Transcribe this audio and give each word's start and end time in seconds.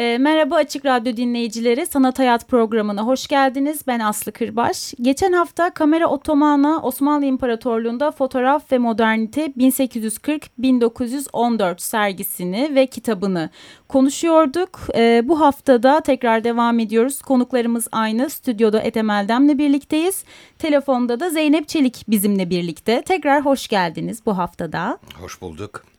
E, 0.00 0.18
merhaba 0.18 0.56
Açık 0.56 0.86
Radyo 0.86 1.16
dinleyicileri, 1.16 1.86
Sanat 1.86 2.18
Hayat 2.18 2.48
programına 2.48 3.02
hoş 3.02 3.26
geldiniz. 3.26 3.86
Ben 3.86 4.00
Aslı 4.00 4.32
Kırbaş. 4.32 4.94
Geçen 5.00 5.32
hafta 5.32 5.70
Kamera 5.70 6.06
Otomana 6.06 6.82
Osmanlı 6.82 7.24
İmparatorluğu'nda 7.24 8.10
Fotoğraf 8.10 8.72
ve 8.72 8.78
Modernite 8.78 9.46
1840-1914 9.46 11.80
sergisini 11.80 12.74
ve 12.74 12.86
kitabını 12.86 13.50
konuşuyorduk. 13.88 14.80
E, 14.94 15.22
bu 15.24 15.40
haftada 15.40 16.00
tekrar 16.00 16.44
devam 16.44 16.78
ediyoruz. 16.78 17.22
Konuklarımız 17.22 17.88
aynı. 17.92 18.30
Stüdyoda 18.30 18.80
Ethem 18.80 19.10
Eldem'le 19.10 19.58
birlikteyiz. 19.58 20.24
Telefonda 20.58 21.20
da 21.20 21.30
Zeynep 21.30 21.68
Çelik 21.68 22.04
bizimle 22.08 22.50
birlikte. 22.50 23.02
Tekrar 23.02 23.44
hoş 23.44 23.68
geldiniz 23.68 24.26
bu 24.26 24.38
haftada. 24.38 24.98
Hoş 25.20 25.40
bulduk. 25.40 25.89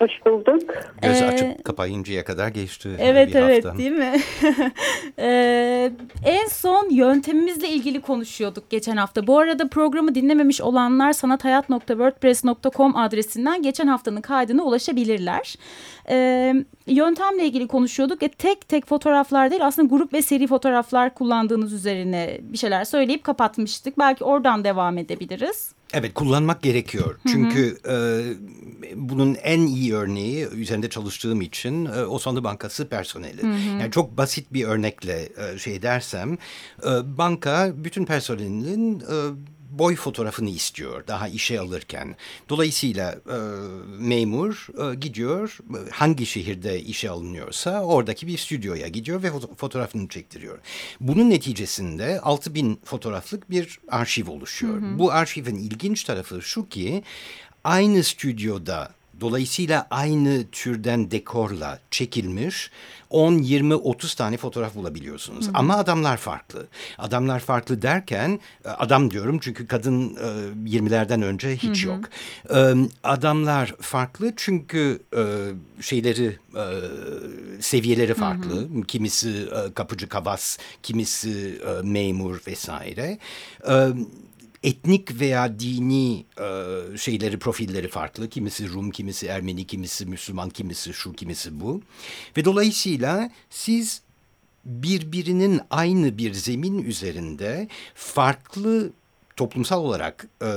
Hoş 0.00 0.10
bulduk. 0.26 0.70
Göz 1.02 1.22
Ee, 1.22 1.26
açıp 1.26 1.64
kapayıncaya 1.64 2.24
kadar 2.24 2.48
geçti 2.48 2.96
Evet 2.98 3.28
bir 3.28 3.34
evet 3.34 3.64
hafta. 3.64 3.78
değil 3.78 3.90
mi? 3.92 4.12
Ee, 5.18 5.92
en 6.26 6.46
son 6.46 6.90
yöntemimizle 6.90 7.68
ilgili 7.68 8.00
konuşuyorduk 8.00 8.70
geçen 8.70 8.96
hafta. 8.96 9.26
Bu 9.26 9.38
arada 9.38 9.68
programı 9.68 10.14
dinlememiş 10.14 10.60
olanlar 10.60 11.12
sanathayat.wordpress.com 11.12 12.96
adresinden 12.96 13.62
geçen 13.62 13.86
haftanın 13.86 14.20
kaydına 14.20 14.62
ulaşabilirler. 14.62 15.56
Ee, 16.10 16.54
yöntemle 16.86 17.44
ilgili 17.44 17.68
konuşuyorduk. 17.68 18.22
E, 18.22 18.28
tek 18.28 18.68
tek 18.68 18.86
fotoğraflar 18.86 19.50
değil 19.50 19.66
aslında 19.66 19.88
grup 19.88 20.12
ve 20.12 20.22
seri 20.22 20.46
fotoğraflar 20.46 21.14
kullandığınız 21.14 21.72
üzerine 21.72 22.38
bir 22.42 22.58
şeyler 22.58 22.84
söyleyip 22.84 23.24
kapatmıştık. 23.24 23.98
Belki 23.98 24.24
oradan 24.24 24.64
devam 24.64 24.98
edebiliriz. 24.98 25.74
Evet 25.92 26.14
kullanmak 26.14 26.62
gerekiyor. 26.62 27.18
Çünkü 27.28 27.78
e, 27.88 27.94
bunun 28.94 29.34
en 29.34 29.60
iyi 29.60 29.94
örneği 29.94 30.46
üzerinde 30.46 30.90
çalıştığım 30.90 31.40
için 31.40 31.84
e, 31.84 32.04
Osmanlı 32.04 32.44
Bankası 32.44 32.88
personeli. 32.88 33.46
Yani 33.80 33.90
çok 33.90 34.16
basit 34.16 34.52
bir 34.52 34.64
örnekle 34.64 35.28
e, 35.36 35.58
şey 35.58 35.82
dersem 35.82 36.38
e, 36.82 37.18
banka 37.18 37.72
bütün 37.76 38.04
personelinin 38.04 39.00
e, 39.00 39.16
boy 39.70 39.96
fotoğrafını 39.96 40.50
istiyor 40.50 41.06
daha 41.06 41.28
işe 41.28 41.60
alırken. 41.60 42.16
Dolayısıyla 42.48 43.12
e, 43.12 43.36
memur 43.98 44.66
e, 44.90 44.94
gidiyor 44.94 45.58
hangi 45.90 46.26
şehirde 46.26 46.80
işe 46.80 47.10
alınıyorsa 47.10 47.82
oradaki 47.82 48.26
bir 48.26 48.38
stüdyoya 48.38 48.88
gidiyor 48.88 49.22
ve 49.22 49.28
foto- 49.28 49.56
fotoğrafını 49.56 50.08
çektiriyor. 50.08 50.58
Bunun 51.00 51.30
neticesinde 51.30 52.20
6000 52.20 52.80
fotoğraflık 52.84 53.50
bir 53.50 53.80
arşiv 53.88 54.30
oluşuyor. 54.30 54.80
Bu 54.98 55.12
arşivin 55.12 55.56
ilginç 55.56 56.04
tarafı 56.04 56.42
şu 56.42 56.68
ki 56.68 57.02
aynı 57.64 58.02
stüdyoda 58.04 58.90
Dolayısıyla 59.20 59.86
aynı 59.90 60.44
türden 60.52 61.10
dekorla 61.10 61.78
çekilmiş 61.90 62.70
10, 63.10 63.38
20, 63.38 63.74
30 63.74 64.14
tane 64.14 64.36
fotoğraf 64.36 64.74
bulabiliyorsunuz. 64.74 65.48
Ama 65.54 65.76
adamlar 65.76 66.16
farklı. 66.16 66.66
Adamlar 66.98 67.40
farklı 67.40 67.82
derken 67.82 68.40
e, 68.64 68.68
adam 68.68 69.10
diyorum 69.10 69.38
çünkü 69.40 69.66
kadın 69.66 70.16
e, 70.16 70.76
20'lerden 70.76 71.22
önce 71.22 71.56
hiç 71.56 71.84
yok. 71.84 72.04
E, 72.54 72.74
adamlar 73.04 73.74
farklı 73.80 74.32
çünkü 74.36 75.02
e, 75.16 75.22
şeyleri 75.82 76.38
e, 76.56 76.64
seviyeleri 77.60 78.14
farklı. 78.14 78.68
Kimisi 78.86 79.30
e, 79.30 79.74
kapıcı 79.74 80.08
kavas, 80.08 80.58
kimisi 80.82 81.60
e, 81.66 81.82
memur 81.82 82.40
vesaire. 82.46 83.18
E, 83.68 83.88
etnik 84.62 85.20
veya 85.20 85.58
dini 85.58 86.24
e, 86.40 86.96
şeyleri 86.96 87.38
profilleri 87.38 87.88
farklı. 87.88 88.28
Kimisi 88.28 88.68
Rum, 88.68 88.90
kimisi 88.90 89.26
Ermeni, 89.26 89.66
kimisi 89.66 90.06
Müslüman, 90.06 90.50
kimisi 90.50 90.92
şu, 90.92 91.12
kimisi 91.12 91.60
bu. 91.60 91.82
Ve 92.36 92.44
dolayısıyla 92.44 93.30
siz 93.50 94.02
birbirinin 94.64 95.60
aynı 95.70 96.18
bir 96.18 96.32
zemin 96.32 96.84
üzerinde 96.84 97.68
farklı 97.94 98.90
toplumsal 99.40 99.84
olarak 99.84 100.26
e, 100.42 100.48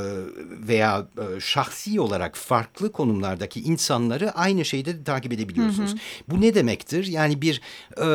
veya 0.68 1.08
e, 1.18 1.40
şahsi 1.40 2.00
olarak 2.00 2.38
farklı 2.38 2.92
konumlardaki 2.92 3.62
insanları 3.62 4.32
aynı 4.32 4.66
şeyde 4.66 5.04
takip 5.04 5.34
edebiliyorsunuz. 5.34 5.96
Bu 6.30 6.42
ne 6.42 6.56
demektir? 6.56 7.08
Yani 7.08 7.42
bir 7.42 7.62
e, 8.02 8.06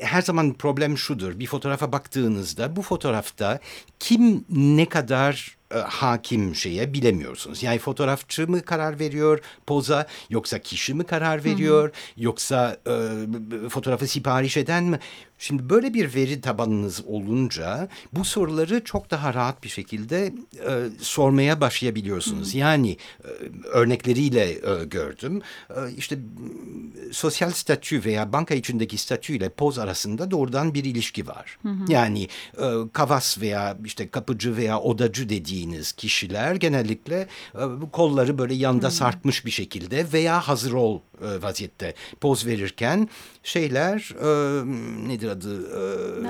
her 0.00 0.22
zaman 0.22 0.52
problem 0.52 0.98
şudur. 0.98 1.38
Bir 1.38 1.46
fotoğrafa 1.46 1.92
baktığınızda 1.92 2.76
bu 2.76 2.82
fotoğrafta 2.82 3.58
kim 3.98 4.44
ne 4.50 4.88
kadar 4.88 5.56
e, 5.74 5.78
hakim 5.78 6.54
şeye 6.54 6.92
bilemiyorsunuz. 6.92 7.62
Yani 7.62 7.78
fotoğrafçı 7.78 8.48
mı 8.48 8.62
karar 8.62 8.98
veriyor 8.98 9.40
poza 9.66 10.06
yoksa 10.30 10.58
kişi 10.58 10.94
mi 10.94 11.04
karar 11.04 11.44
veriyor 11.44 11.90
yoksa 12.16 12.76
e, 12.86 13.68
fotoğrafı 13.68 14.06
sipariş 14.06 14.56
eden 14.56 14.84
mi? 14.84 14.98
Şimdi 15.44 15.70
böyle 15.70 15.94
bir 15.94 16.14
veri 16.14 16.40
tabanınız 16.40 17.02
olunca 17.06 17.88
bu 18.12 18.24
soruları 18.24 18.84
çok 18.84 19.10
daha 19.10 19.34
rahat 19.34 19.64
bir 19.64 19.68
şekilde 19.68 20.34
e, 20.68 20.72
sormaya 21.00 21.60
başlayabiliyorsunuz. 21.60 22.54
Yani 22.54 22.96
e, 23.24 23.28
örnekleriyle 23.68 24.50
e, 24.50 24.84
gördüm. 24.84 25.42
E, 25.70 25.74
işte 25.96 26.18
sosyal 27.12 27.50
statü 27.50 28.04
veya 28.04 28.32
banka 28.32 28.54
içindeki 28.54 28.98
statüyle 28.98 29.48
poz 29.48 29.78
arasında 29.78 30.30
doğrudan 30.30 30.74
bir 30.74 30.84
ilişki 30.84 31.26
var. 31.26 31.58
Yani 31.88 32.28
e, 32.58 32.66
kavas 32.92 33.40
veya 33.40 33.76
işte 33.84 34.08
kapıcı 34.08 34.56
veya 34.56 34.80
odacı 34.80 35.28
dediğiniz 35.28 35.92
kişiler 35.92 36.54
genellikle 36.54 37.28
e, 37.54 37.62
kolları 37.92 38.38
böyle 38.38 38.54
yanda 38.54 38.90
sarkmış 38.90 39.46
bir 39.46 39.50
şekilde 39.50 40.12
veya 40.12 40.40
hazır 40.40 40.72
ol 40.72 41.00
e, 41.22 41.42
vaziyette 41.42 41.94
poz 42.20 42.46
verirken 42.46 43.08
şeyler 43.42 44.14
e, 44.20 44.64
nedir 45.08 45.33
adı 45.34 45.62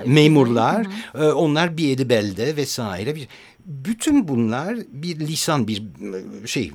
e, 0.05 0.09
memurlar 0.09 0.87
e, 1.15 1.23
onlar 1.25 1.77
bir 1.77 1.97
eli 1.97 2.09
belde 2.09 2.57
vesaire 2.57 3.15
bir 3.15 3.29
bütün 3.67 4.29
bunlar 4.29 4.77
bir 4.93 5.21
lisan, 5.21 5.69
bir 5.69 5.83
e, 6.43 6.47
şey, 6.47 6.73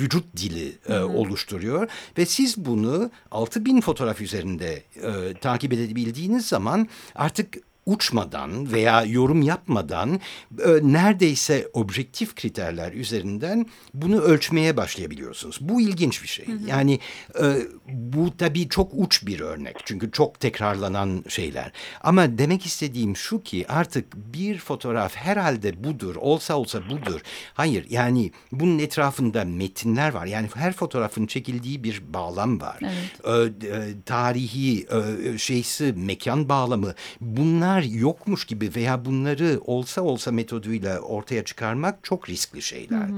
vücut 0.00 0.36
dili 0.36 0.72
e, 0.88 0.98
oluşturuyor 0.98 1.88
ve 2.18 2.26
siz 2.26 2.56
bunu 2.56 3.10
6000 3.30 3.80
fotoğraf 3.80 4.20
üzerinde 4.20 4.82
e, 4.96 5.34
takip 5.40 5.72
edebildiğiniz 5.72 6.46
zaman 6.46 6.88
artık 7.14 7.58
uçmadan 7.86 8.72
veya 8.72 9.04
yorum 9.04 9.42
yapmadan 9.42 10.20
e, 10.64 10.68
neredeyse 10.82 11.68
objektif 11.72 12.34
kriterler 12.34 12.92
üzerinden 12.92 13.66
bunu 13.94 14.20
ölçmeye 14.20 14.76
başlayabiliyorsunuz. 14.76 15.58
Bu 15.60 15.80
ilginç 15.80 16.22
bir 16.22 16.28
şey. 16.28 16.46
Yani 16.66 16.98
e, 17.42 17.56
bu 17.88 18.36
tabii 18.36 18.68
çok 18.68 18.90
uç 18.94 19.26
bir 19.26 19.40
örnek. 19.40 19.76
Çünkü 19.84 20.10
çok 20.10 20.40
tekrarlanan 20.40 21.24
şeyler. 21.28 21.72
Ama 22.00 22.38
demek 22.38 22.66
istediğim 22.66 23.16
şu 23.16 23.42
ki 23.42 23.66
artık 23.68 24.16
bir 24.16 24.58
fotoğraf 24.58 25.16
herhalde 25.16 25.84
budur, 25.84 26.16
olsa 26.16 26.54
olsa 26.54 26.80
budur. 26.90 27.20
Hayır 27.54 27.86
yani 27.90 28.32
bunun 28.52 28.78
etrafında 28.78 29.44
metinler 29.44 30.12
var. 30.12 30.26
Yani 30.26 30.48
her 30.54 30.72
fotoğrafın 30.72 31.26
çekildiği 31.26 31.84
bir 31.84 32.02
bağlam 32.12 32.60
var. 32.60 32.78
E, 33.24 33.32
e, 33.32 34.02
tarihi 34.06 34.86
e, 34.86 35.38
şeysi, 35.38 35.94
mekan 35.96 36.48
bağlamı 36.48 36.94
bunlar 37.20 37.69
yokmuş 37.78 38.44
gibi 38.44 38.70
veya 38.76 39.04
bunları 39.04 39.60
olsa 39.64 40.02
olsa 40.02 40.32
metoduyla 40.32 40.98
ortaya 40.98 41.44
çıkarmak 41.44 41.98
çok 42.02 42.28
riskli 42.28 42.62
şeyler. 42.62 43.08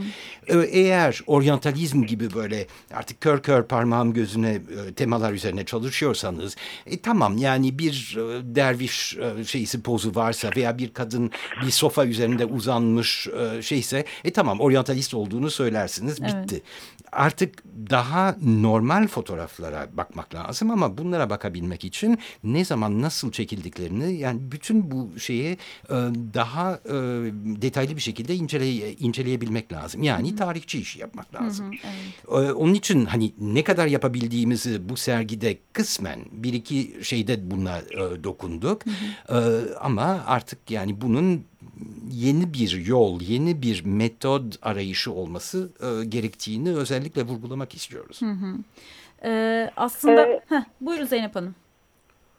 E, 0.46 0.58
eğer 0.58 1.20
oryantalizm 1.26 2.02
gibi 2.02 2.34
böyle 2.34 2.66
artık 2.94 3.20
kör 3.20 3.42
kör 3.42 3.62
parmağım 3.62 4.12
gözüne 4.12 4.60
temalar 4.96 5.32
üzerine 5.32 5.64
çalışıyorsanız 5.64 6.56
e, 6.86 7.00
tamam 7.00 7.36
yani 7.36 7.78
bir 7.78 8.16
derviş 8.42 9.16
şeysi 9.46 9.82
pozu 9.82 10.14
varsa 10.14 10.50
veya 10.56 10.78
bir 10.78 10.92
kadın 10.92 11.30
bir 11.66 11.70
sofa 11.70 12.06
üzerinde 12.06 12.44
uzanmış 12.44 13.28
şeyse 13.60 14.04
e 14.24 14.32
tamam 14.32 14.60
oryantalist 14.60 15.14
olduğunu 15.14 15.50
söylersiniz 15.50 16.22
bitti. 16.22 16.62
Artık 17.12 17.64
daha 17.90 18.36
normal 18.42 19.06
fotoğraflara 19.08 19.88
bakmak 19.96 20.34
lazım 20.34 20.70
ama 20.70 20.98
bunlara 20.98 21.30
bakabilmek 21.30 21.84
için 21.84 22.18
ne 22.44 22.64
zaman 22.64 23.02
nasıl 23.02 23.32
çekildiklerini 23.32 24.14
yani 24.14 24.40
bütün 24.52 24.90
bu 24.90 25.18
şeyi 25.18 25.52
e, 25.90 25.94
daha 26.34 26.74
e, 26.84 26.92
detaylı 27.62 27.96
bir 27.96 28.00
şekilde 28.00 28.34
incele, 28.34 28.92
inceleyebilmek 28.92 29.72
lazım. 29.72 30.02
Yani 30.02 30.30
Hı 30.30 30.34
-hı. 30.34 30.36
tarihçi 30.36 30.80
işi 30.80 31.00
yapmak 31.00 31.34
lazım. 31.34 31.66
Hı 31.66 31.70
-hı, 31.70 31.78
evet. 32.34 32.48
e, 32.48 32.52
onun 32.52 32.74
için 32.74 33.04
hani 33.04 33.32
ne 33.40 33.64
kadar 33.64 33.86
yapabildiğimizi 33.86 34.88
bu 34.88 34.96
sergide 34.96 35.58
kısmen 35.72 36.20
bir 36.32 36.52
iki 36.52 36.96
şeyde 37.02 37.50
buna 37.50 37.80
dokunduk. 38.24 38.86
Hı 38.86 38.90
-hı. 38.90 39.74
Ama 39.74 40.24
artık 40.26 40.70
yani 40.70 41.00
bunun 41.00 41.44
yeni 42.12 42.54
bir 42.54 42.86
yol, 42.86 43.20
yeni 43.20 43.62
bir 43.62 43.82
metod 43.84 44.52
arayışı 44.62 45.12
olması 45.12 45.70
e, 45.80 46.04
gerektiğini 46.04 46.76
özellikle 46.76 47.22
vurgulamak 47.22 47.74
istiyoruz. 47.74 48.22
Hı 48.22 48.26
hı. 48.26 48.54
Ee, 49.24 49.70
aslında 49.76 50.26
ee, 50.26 50.40
heh, 50.48 50.64
buyurun 50.80 51.04
Zeynep 51.04 51.36
Hanım. 51.36 51.54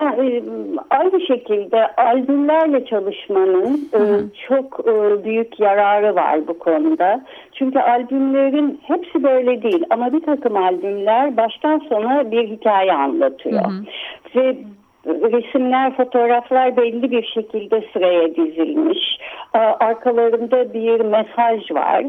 E, 0.02 0.44
aynı 0.90 1.22
şekilde 1.28 1.96
albümlerle 1.96 2.86
çalışmanın 2.86 3.90
hı 3.92 3.98
e, 3.98 4.00
hı. 4.00 4.30
çok 4.48 4.80
e, 4.88 5.24
büyük 5.24 5.60
yararı 5.60 6.16
var 6.16 6.48
bu 6.48 6.60
konuda. 6.60 7.26
Çünkü 7.54 7.80
albümlerin 7.80 8.80
hepsi 8.84 9.24
böyle 9.24 9.64
değil 9.64 9.84
ama 9.90 10.14
bir 10.14 10.22
takım 10.22 10.58
albümler 10.58 11.38
baştan 11.38 11.80
sona 11.90 12.32
bir 12.32 12.50
hikaye 12.50 12.94
anlatıyor. 12.94 13.66
Hı 13.66 13.70
hı. 13.70 13.84
Ve 14.36 14.58
resimler, 15.06 15.98
fotoğraflar 15.98 16.78
belli 16.78 17.12
bir 17.12 17.24
şekilde 17.24 17.84
sıraya 17.94 18.36
dizilmiş. 18.36 19.18
Arkalarında 19.80 20.74
bir 20.74 21.00
mesaj 21.00 21.72
var. 21.72 22.06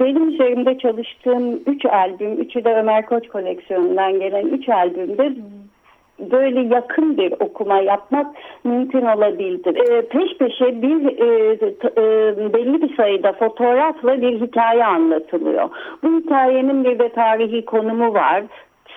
Benim 0.00 0.28
üzerinde 0.28 0.78
çalıştığım 0.78 1.60
üç 1.66 1.84
albüm, 1.84 2.32
üçü 2.32 2.64
de 2.64 2.74
Ömer 2.74 3.06
Koç 3.06 3.28
koleksiyonundan 3.28 4.20
gelen 4.20 4.46
üç 4.46 4.68
albümde 4.68 5.32
böyle 6.30 6.60
yakın 6.60 7.16
bir 7.16 7.32
okuma 7.32 7.78
yapmak 7.78 8.26
mümkün 8.64 9.06
olabildi. 9.06 9.68
E, 9.68 10.02
peş 10.02 10.38
peşe 10.38 10.82
bir 10.82 11.18
e, 11.18 11.52
e, 11.96 12.52
belli 12.54 12.82
bir 12.82 12.96
sayıda 12.96 13.32
fotoğrafla 13.32 14.22
bir 14.22 14.40
hikaye 14.40 14.84
anlatılıyor. 14.84 15.70
Bu 16.02 16.20
hikayenin 16.20 16.84
bir 16.84 16.98
de 16.98 17.08
tarihi 17.08 17.64
konumu 17.64 18.14
var 18.14 18.44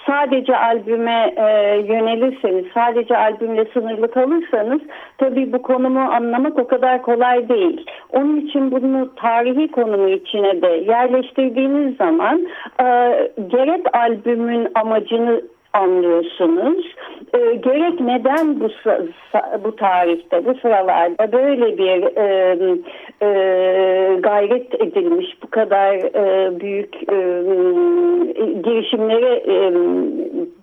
sadece 0.05 0.57
albüme 0.57 1.33
e, 1.37 1.43
yönelirseniz, 1.77 2.65
sadece 2.73 3.17
albümle 3.17 3.65
sınırlı 3.73 4.11
kalırsanız 4.11 4.81
tabii 5.17 5.53
bu 5.53 5.61
konumu 5.61 5.99
anlamak 5.99 6.59
o 6.59 6.67
kadar 6.67 7.01
kolay 7.01 7.49
değil. 7.49 7.85
Onun 8.11 8.39
için 8.39 8.71
bunu 8.71 9.15
tarihi 9.15 9.71
konumu 9.71 10.09
içine 10.09 10.61
de 10.61 10.67
yerleştirdiğiniz 10.67 11.97
zaman 11.97 12.47
e, 12.79 12.85
gerek 13.47 13.95
albümün 13.95 14.67
amacını 14.75 15.41
anlıyorsunuz. 15.73 16.85
E, 17.33 17.55
gerek 17.55 17.99
neden 17.99 18.59
bu 18.59 18.69
bu 19.63 19.75
tarihte, 19.75 20.45
bu 20.45 20.55
sıralarda 20.55 21.31
böyle 21.31 21.77
bir 21.77 22.17
e, 22.17 22.57
e, 23.21 24.19
gayret 24.19 24.81
edilmiş, 24.81 25.27
bu 25.43 25.49
kadar 25.49 25.93
e, 25.95 26.59
büyük 26.59 26.95
e, 26.95 27.15
girişimlere 28.61 29.35
e, 29.35 29.73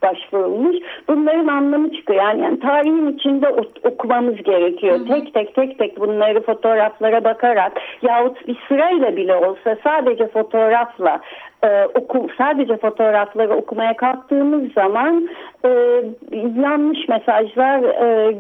başvurulmuş. 0.03 0.77
Bunların 1.09 1.47
anlamı 1.47 1.93
çıkıyor. 1.93 2.23
Yani, 2.23 2.43
yani 2.43 2.61
tarihin 2.61 3.17
içinde 3.17 3.49
okumamız 3.85 4.43
gerekiyor. 4.43 4.99
Hı 4.99 5.03
hı. 5.03 5.07
Tek 5.07 5.35
tek 5.35 5.55
tek 5.55 5.79
tek 5.79 6.01
bunları 6.01 6.41
fotoğraflara 6.43 7.25
bakarak 7.25 7.73
yahut 8.03 8.49
bir 8.49 8.57
sırayla 8.69 9.17
bile 9.17 9.35
olsa 9.35 9.77
sadece 9.85 10.27
fotoğrafla 10.27 11.21
e, 11.65 11.85
oku, 11.95 12.29
sadece 12.39 12.77
fotoğrafları 12.77 13.55
okumaya 13.55 13.97
kalktığımız 13.97 14.73
zaman 14.73 15.29
e, 15.65 15.69
yanlış 16.57 17.09
mesajlar 17.09 17.83
e, 17.83 18.37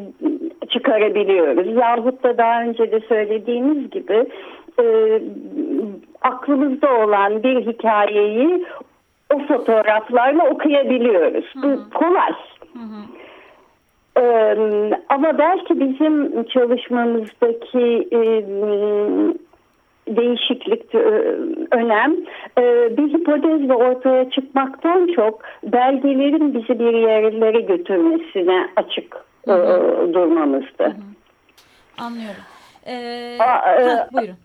çıkarabiliyoruz. 0.68 1.76
Yahut 1.76 2.24
da 2.24 2.38
daha 2.38 2.62
önce 2.62 2.92
de 2.92 3.00
söylediğimiz 3.00 3.90
gibi 3.90 4.26
e, 4.80 4.84
aklımızda 6.22 6.92
olan 6.92 7.42
bir 7.42 7.66
hikayeyi 7.66 8.66
o 9.34 9.38
fotoğraflarla 9.38 10.50
okuyabiliyoruz. 10.50 11.44
Hı 11.54 11.58
hı. 11.58 11.78
Bu 11.92 11.98
kolay. 11.98 12.32
Hı 12.72 12.78
hı. 12.78 13.20
Ee, 14.18 14.90
ama 15.08 15.38
belki 15.38 15.80
bizim 15.80 16.44
çalışmamızdaki 16.44 18.08
e, 18.12 18.44
değişiklik, 20.16 20.94
e, 20.94 20.98
önem 21.70 22.16
e, 22.58 22.96
bir 22.96 23.12
hipotezle 23.12 23.74
ortaya 23.74 24.30
çıkmaktan 24.30 25.06
çok 25.16 25.42
belgelerin 25.64 26.54
bizi 26.54 26.78
bir 26.78 26.94
yerlere 26.94 27.60
götürmesine 27.60 28.68
açık 28.76 29.16
hı 29.44 29.52
hı. 29.52 30.06
E, 30.08 30.14
durmamızdı. 30.14 30.84
Hı 30.84 30.88
hı. 30.88 32.04
Anlıyorum. 32.06 32.42
Ee, 32.86 33.38
Aa, 33.40 33.76
heh, 33.76 34.12
buyurun 34.12 34.36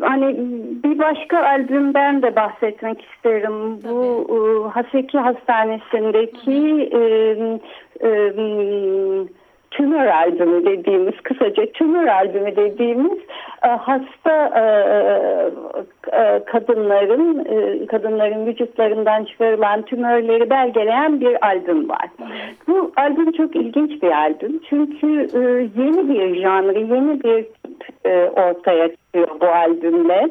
hani 0.00 0.36
bir 0.84 0.98
başka 0.98 1.44
albümden 1.44 2.22
de 2.22 2.36
bahsetmek 2.36 3.04
isterim. 3.04 3.80
Tabii. 3.80 3.92
Bu 3.92 4.70
Haseki 4.74 5.18
Hastanesi'ndeki 5.18 6.90
e, 6.92 7.00
e, 8.08 8.32
tümör 9.70 10.06
albümü 10.06 10.64
dediğimiz 10.66 11.14
kısaca 11.22 11.66
tümör 11.72 12.06
albümü 12.06 12.56
dediğimiz 12.56 13.18
e, 13.18 13.51
hasta 13.68 14.60
e, 14.60 14.64
e, 16.12 16.44
kadınların 16.44 17.44
kadınların 17.86 18.46
vücutlarından 18.46 19.24
çıkarılan 19.24 19.82
tümörleri 19.82 20.50
belgeleyen 20.50 21.20
bir 21.20 21.46
albüm 21.46 21.88
var. 21.88 22.10
Bu 22.68 22.92
albüm 22.96 23.32
çok 23.32 23.56
ilginç 23.56 24.02
bir 24.02 24.12
albüm 24.12 24.60
çünkü 24.68 25.06
yeni 25.76 26.08
bir 26.08 26.42
janrı, 26.42 26.78
yeni 26.78 27.22
bir 27.24 27.46
ortaya 28.30 28.90
çıkıyor 29.12 29.40
bu 29.40 29.46
albümle 29.46 30.28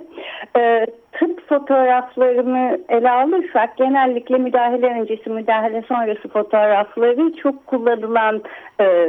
tıp 1.11 1.47
fotoğraflarını 1.49 2.79
ele 2.89 3.11
alırsak 3.11 3.77
genellikle 3.77 4.37
müdahale 4.37 4.87
öncesi 4.87 5.29
müdahale 5.29 5.81
sonrası 5.81 6.27
fotoğrafları 6.27 7.33
çok 7.43 7.67
kullanılan 7.67 8.41
e, 8.81 9.07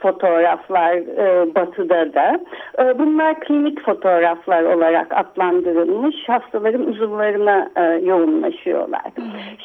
fotoğraflar 0.00 0.94
e, 0.94 1.54
batıda 1.54 2.14
da. 2.14 2.40
E, 2.78 2.98
bunlar 2.98 3.40
klinik 3.40 3.84
fotoğraflar 3.84 4.62
olarak 4.62 5.06
adlandırılmış 5.10 6.16
hastaların 6.26 6.86
uzuvlarına 6.86 7.70
e, 7.76 7.82
yoğunlaşıyorlar. 7.82 9.02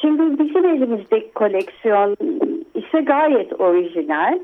Şimdi 0.00 0.38
bizim 0.38 0.64
elimizdeki 0.64 1.32
koleksiyon 1.32 2.16
ise 2.74 3.00
gayet 3.00 3.60
orijinal. 3.60 4.38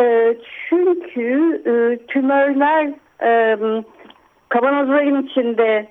E, 0.00 0.36
çünkü 0.68 1.62
e, 1.66 2.06
tümörler 2.06 2.92
e, 3.22 3.56
kavanozların 4.52 5.22
içinde 5.22 5.86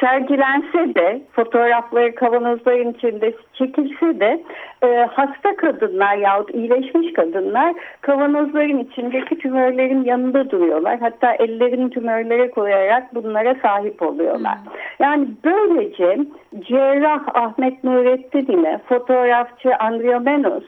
sergilense 0.00 0.94
de 0.94 1.22
fotoğrafları 1.32 2.14
kavanozların 2.14 2.92
içinde 2.92 3.34
çekilse 3.54 4.20
de 4.20 4.42
e, 4.82 5.08
hasta 5.12 5.56
kadınlar 5.56 6.16
yahut 6.16 6.54
iyileşmiş 6.54 7.12
kadınlar 7.12 7.74
kavanozların 8.00 8.78
içindeki 8.78 9.38
tümörlerin 9.38 10.04
yanında 10.04 10.50
duruyorlar. 10.50 10.98
Hatta 11.00 11.32
ellerini 11.34 11.90
tümörlere 11.90 12.50
koyarak 12.50 13.14
bunlara 13.14 13.54
sahip 13.62 14.02
oluyorlar. 14.02 14.54
Hmm. 14.54 14.72
Yani 15.00 15.28
böylece 15.44 16.18
cerrah 16.60 17.22
Ahmet 17.34 17.84
Nurettin 17.84 18.46
ile 18.46 18.80
fotoğrafçı 18.88 19.76
Andriomenos 19.76 20.64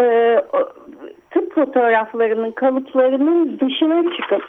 e, 0.00 0.36
tıp 1.30 1.54
fotoğraflarının 1.54 2.50
kalıplarının 2.50 3.58
dışına 3.60 4.16
çıkıp 4.16 4.42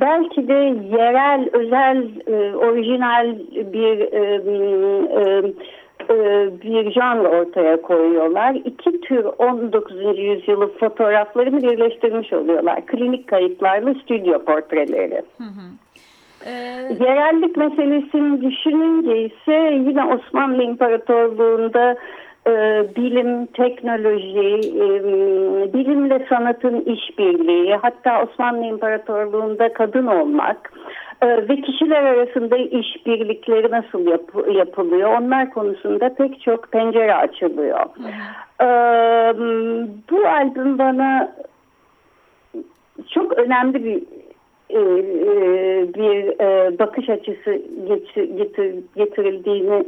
belki 0.00 0.48
de 0.48 0.76
yerel, 0.96 1.48
özel, 1.52 2.08
e, 2.26 2.56
orijinal 2.56 3.38
bir 3.72 4.00
e, 4.00 4.40
e, 5.20 5.52
e, 6.10 6.48
bir 6.62 6.92
janr 6.92 7.24
ortaya 7.24 7.82
koyuyorlar. 7.82 8.54
İki 8.54 9.00
tür 9.00 9.24
19. 9.38 10.18
yüzyılı 10.18 10.78
fotoğraflarını 10.78 11.62
birleştirmiş 11.62 12.32
oluyorlar. 12.32 12.86
Klinik 12.86 13.28
kayıtlarla 13.28 13.94
stüdyo 13.94 14.44
portreleri. 14.44 15.22
Hı 15.38 15.44
hı. 15.44 15.66
Ee... 16.46 17.04
Yerellik 17.04 17.56
meselesini 17.56 18.50
düşününce 18.50 19.22
ise 19.22 19.82
yine 19.88 20.04
Osmanlı 20.04 20.62
İmparatorluğu'nda 20.62 21.96
e, 22.46 22.84
bilim, 22.96 23.46
teknoloji, 23.46 24.70
e, 24.78 24.88
bilimle 25.72 26.26
sanatın 26.28 26.80
işbirliği, 26.80 27.74
hatta 27.74 28.22
Osmanlı 28.22 28.64
İmparatorluğu'nda 28.64 29.72
kadın 29.72 30.06
olmak 30.06 30.72
e, 31.22 31.48
ve 31.48 31.60
kişiler 31.60 32.02
arasında 32.02 32.56
işbirlikleri 32.56 33.70
nasıl 33.70 34.06
yap, 34.06 34.22
yapılıyor, 34.54 35.20
onlar 35.20 35.50
konusunda 35.50 36.14
pek 36.14 36.40
çok 36.40 36.72
pencere 36.72 37.14
açılıyor. 37.14 37.80
E, 38.60 38.66
bu 40.10 40.26
albüm 40.26 40.78
bana 40.78 41.36
çok 43.10 43.38
önemli 43.38 43.84
bir 43.84 44.02
e, 44.70 44.78
e 44.78 45.94
bir 45.94 46.38
bakış 46.78 47.08
açısı 47.08 47.62
getir, 47.88 48.24
getir, 48.24 48.74
getirildiğini 48.96 49.84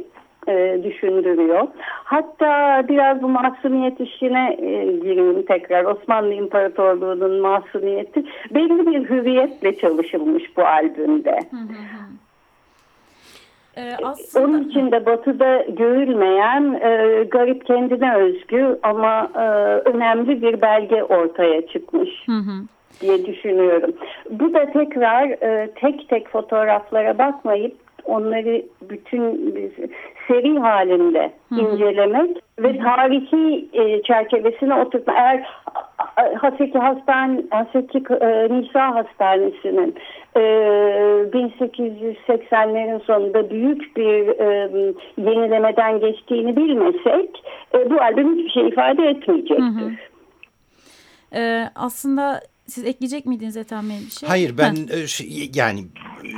e, 0.47 0.79
düşündürüyor. 0.83 1.67
Hatta 2.03 2.83
biraz 2.87 3.21
bu 3.21 3.29
masumiyet 3.29 3.99
işine 3.99 4.57
e, 4.61 4.85
gireyim 4.85 5.45
tekrar. 5.45 5.85
Osmanlı 5.85 6.33
İmparatorluğu'nun 6.33 7.41
masumiyeti 7.41 8.23
belli 8.51 8.87
bir 8.87 9.09
hürriyetle 9.09 9.77
çalışılmış 9.77 10.57
bu 10.57 10.61
albümde. 10.61 11.39
Ee, 13.77 13.95
aslında... 14.03 14.45
Onun 14.45 14.69
için 14.69 14.91
de 14.91 15.05
batıda 15.05 15.65
görülmeyen 15.69 16.79
e, 16.81 17.23
garip 17.23 17.65
kendine 17.65 18.15
özgü 18.15 18.79
ama 18.83 19.31
e, 19.35 19.39
önemli 19.89 20.41
bir 20.41 20.61
belge 20.61 21.03
ortaya 21.03 21.67
çıkmış. 21.67 22.09
Hı 22.25 22.31
hı. 22.31 22.51
diye 23.01 23.25
düşünüyorum. 23.25 23.91
Bu 24.29 24.53
da 24.53 24.71
tekrar 24.71 25.29
e, 25.29 25.71
tek 25.75 26.09
tek 26.09 26.29
fotoğraflara 26.29 27.17
bakmayıp 27.17 27.75
onları 28.05 28.61
bütün 28.81 29.55
seri 30.29 30.59
halinde 30.59 31.31
incelemek 31.51 32.37
ve 32.59 32.77
tarihi 32.77 33.69
e, 33.73 34.01
çerçevesine 34.03 34.73
oturtma. 34.73 35.13
Eğer 35.13 35.47
Haseki 36.37 36.77
Hastane, 36.77 37.41
Haseki 37.49 38.03
e, 38.21 38.47
Nisa 38.49 38.95
Hastanesi'nin 38.95 39.95
e, 40.35 40.39
1880'lerin 41.33 43.05
sonunda 43.05 43.49
büyük 43.49 43.97
bir 43.97 44.27
e, 44.39 44.69
yenilemeden 45.17 45.99
geçtiğini 45.99 46.55
bilmesek 46.55 47.43
e, 47.73 47.89
bu 47.89 48.01
albüm 48.01 48.37
hiçbir 48.37 48.49
şey 48.49 48.67
ifade 48.67 49.09
etmeyecektir. 49.09 49.63
Hı 49.63 49.85
hı. 49.85 49.91
Ee, 51.35 51.69
aslında 51.75 52.41
siz 52.69 52.85
ekleyecek 52.85 53.25
miydiniz 53.25 53.57
Ethem 53.57 53.89
Bey 53.89 53.99
bir 54.05 54.11
şey? 54.11 54.29
Hayır 54.29 54.57
ben 54.57 54.87
e, 54.91 55.07
şey, 55.07 55.51
yani 55.55 55.87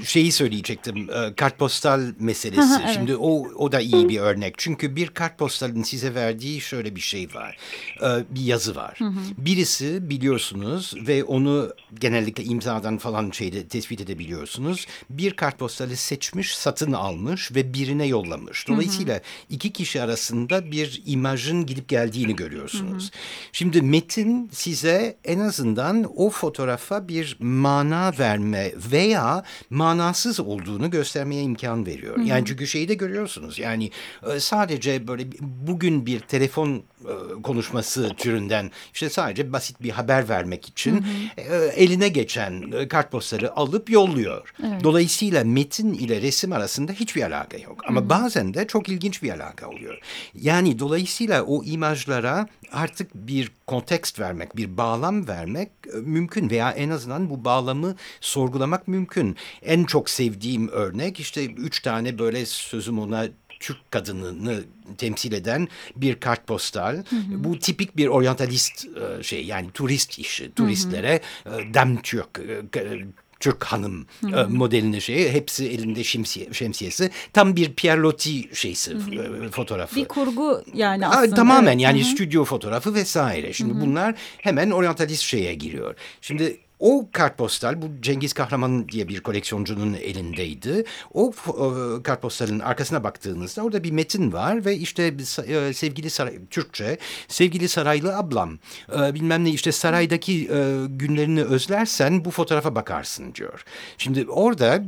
şeyi 0.03 0.31
söyleyecektim 0.31 1.09
e, 1.09 1.35
kartpostal 1.35 2.01
meselesi. 2.19 2.81
evet. 2.83 2.93
Şimdi 2.93 3.15
o 3.15 3.47
o 3.55 3.71
da 3.71 3.79
iyi 3.79 4.09
bir 4.09 4.19
örnek. 4.19 4.55
Çünkü 4.57 4.95
bir 4.95 5.07
kartpostalın 5.07 5.83
size 5.83 6.15
verdiği 6.15 6.61
şöyle 6.61 6.95
bir 6.95 7.01
şey 7.01 7.27
var. 7.33 7.57
E, 8.01 8.35
bir 8.35 8.41
yazı 8.41 8.75
var. 8.75 8.95
Hı 8.97 9.05
hı. 9.05 9.19
Birisi 9.37 10.09
biliyorsunuz 10.09 10.93
ve 11.07 11.23
onu 11.23 11.73
genellikle 11.99 12.43
imzadan 12.43 12.97
falan 12.97 13.31
şeyde 13.31 13.67
tespit 13.67 14.01
edebiliyorsunuz. 14.01 14.87
Bir 15.09 15.33
kartpostalı 15.33 15.95
seçmiş, 15.95 16.55
satın 16.55 16.91
almış 16.91 17.55
ve 17.55 17.73
birine 17.73 18.05
yollamış. 18.05 18.67
Dolayısıyla 18.67 19.13
hı 19.13 19.19
hı. 19.19 19.23
iki 19.49 19.73
kişi 19.73 20.01
arasında 20.01 20.71
bir 20.71 21.03
imajın 21.05 21.65
gidip 21.65 21.89
geldiğini 21.89 22.35
görüyorsunuz. 22.35 23.03
Hı 23.03 23.07
hı. 23.07 23.21
Şimdi 23.51 23.81
metin 23.81 24.49
size 24.53 25.17
en 25.23 25.39
azından 25.39 26.03
o 26.21 26.29
fotoğrafa 26.29 27.07
bir 27.07 27.37
mana 27.39 28.13
verme 28.19 28.71
veya 28.91 29.43
manasız 29.69 30.39
olduğunu 30.39 30.89
göstermeye 30.89 31.43
imkan 31.43 31.85
veriyor. 31.85 32.17
Hı 32.17 32.21
-hı. 32.21 32.25
Yani 32.25 32.45
çünkü 32.45 32.67
şeyi 32.67 32.89
de 32.89 32.93
görüyorsunuz. 32.93 33.59
Yani 33.59 33.91
e, 34.33 34.39
sadece 34.39 35.07
böyle 35.07 35.27
bugün 35.39 36.05
bir 36.05 36.19
telefon 36.19 36.83
e, 37.05 37.41
konuşması 37.43 38.09
türünden 38.17 38.71
işte 38.93 39.09
sadece 39.09 39.53
basit 39.53 39.81
bir 39.81 39.89
haber 39.89 40.29
vermek 40.29 40.67
için 40.67 40.97
hı 40.97 41.41
hı. 41.41 41.55
E, 41.55 41.67
eline 41.67 42.09
geçen 42.09 42.87
kartpostları 42.87 43.55
alıp 43.55 43.89
yolluyor. 43.89 44.53
Evet. 44.63 44.83
Dolayısıyla 44.83 45.43
metin 45.43 45.93
ile 45.93 46.21
resim 46.21 46.53
arasında 46.53 46.91
hiçbir 46.91 47.21
alaka 47.21 47.57
yok. 47.57 47.81
Ama 47.87 47.99
hı 47.99 48.05
hı. 48.05 48.09
bazen 48.09 48.53
de 48.53 48.67
çok 48.67 48.89
ilginç 48.89 49.23
bir 49.23 49.29
alaka 49.29 49.69
oluyor. 49.69 49.99
Yani 50.33 50.79
dolayısıyla 50.79 51.43
o 51.43 51.63
imajlara 51.63 52.47
artık 52.71 53.15
bir 53.15 53.51
kontekst 53.67 54.19
vermek, 54.19 54.57
bir 54.57 54.77
bağlam 54.77 55.27
vermek 55.27 55.69
mümkün 56.11 56.49
veya 56.49 56.71
en 56.71 56.89
azından 56.89 57.29
bu 57.29 57.45
bağlamı 57.45 57.95
sorgulamak 58.21 58.87
mümkün. 58.87 59.35
En 59.61 59.83
çok 59.83 60.09
sevdiğim 60.09 60.67
örnek 60.67 61.19
işte 61.19 61.45
üç 61.45 61.81
tane 61.81 62.19
böyle 62.19 62.45
sözüm 62.45 62.99
ona 62.99 63.27
Türk 63.59 63.91
kadınını 63.91 64.63
temsil 64.97 65.31
eden 65.31 65.67
bir 65.95 66.19
kartpostal. 66.19 66.95
Hı 66.95 67.15
hı. 67.15 67.43
Bu 67.43 67.59
tipik 67.59 67.97
bir 67.97 68.07
oryantalist 68.07 68.85
e, 68.85 69.23
şey 69.23 69.45
yani 69.45 69.71
turist 69.71 70.19
işi. 70.19 70.51
Turistlere 70.53 71.21
hı 71.43 71.49
hı. 71.49 71.61
E, 71.61 71.73
dem 71.73 72.01
Türk 72.01 72.39
e, 72.75 72.99
Türk 73.41 73.63
hanım 73.63 74.05
hı 74.21 74.49
modelini 74.49 75.01
şeyi 75.01 75.31
hepsi 75.31 75.69
elinde 75.69 76.03
şemsiye, 76.03 76.53
şemsiyesi 76.53 77.09
tam 77.33 77.55
bir 77.55 77.73
Pierre 77.73 78.01
Loti 78.01 78.55
şeysi 78.55 78.93
hı 78.93 79.49
fotoğrafı. 79.51 79.95
Bir 79.95 80.05
kurgu 80.05 80.63
yani 80.73 81.07
aslında. 81.07 81.35
Tamamen 81.35 81.71
evet. 81.71 81.81
yani 81.81 81.99
hı 81.99 82.05
-hı. 82.05 82.11
stüdyo 82.11 82.45
fotoğrafı 82.45 82.93
vesaire. 82.93 83.53
Şimdi 83.53 83.73
hı 83.73 83.77
hı. 83.77 83.81
bunlar 83.81 84.15
hemen 84.37 84.71
oryantalist 84.71 85.23
şeye 85.23 85.53
giriyor. 85.53 85.95
Şimdi 86.21 86.57
o 86.81 87.09
kartpostal 87.11 87.81
bu 87.81 87.85
Cengiz 88.01 88.33
Kahraman 88.33 88.89
diye 88.89 89.07
bir 89.07 89.21
koleksiyoncunun 89.21 89.93
elindeydi. 89.93 90.83
O 91.13 91.31
e, 91.47 92.03
kartpostalın 92.03 92.59
arkasına 92.59 93.03
baktığınızda 93.03 93.61
orada 93.61 93.83
bir 93.83 93.91
metin 93.91 94.33
var 94.33 94.65
ve 94.65 94.75
işte 94.75 95.13
e, 95.47 95.73
sevgili 95.73 96.09
saray, 96.09 96.39
Türkçe 96.49 96.97
sevgili 97.27 97.69
saraylı 97.69 98.17
ablam 98.17 98.59
e, 98.97 99.13
bilmem 99.13 99.45
ne 99.45 99.49
işte 99.49 99.71
saraydaki 99.71 100.49
e, 100.53 100.85
günlerini 100.87 101.43
özlersen 101.43 102.25
bu 102.25 102.31
fotoğrafa 102.31 102.75
bakarsın 102.75 103.35
diyor. 103.35 103.63
Şimdi 103.97 104.25
orada 104.29 104.83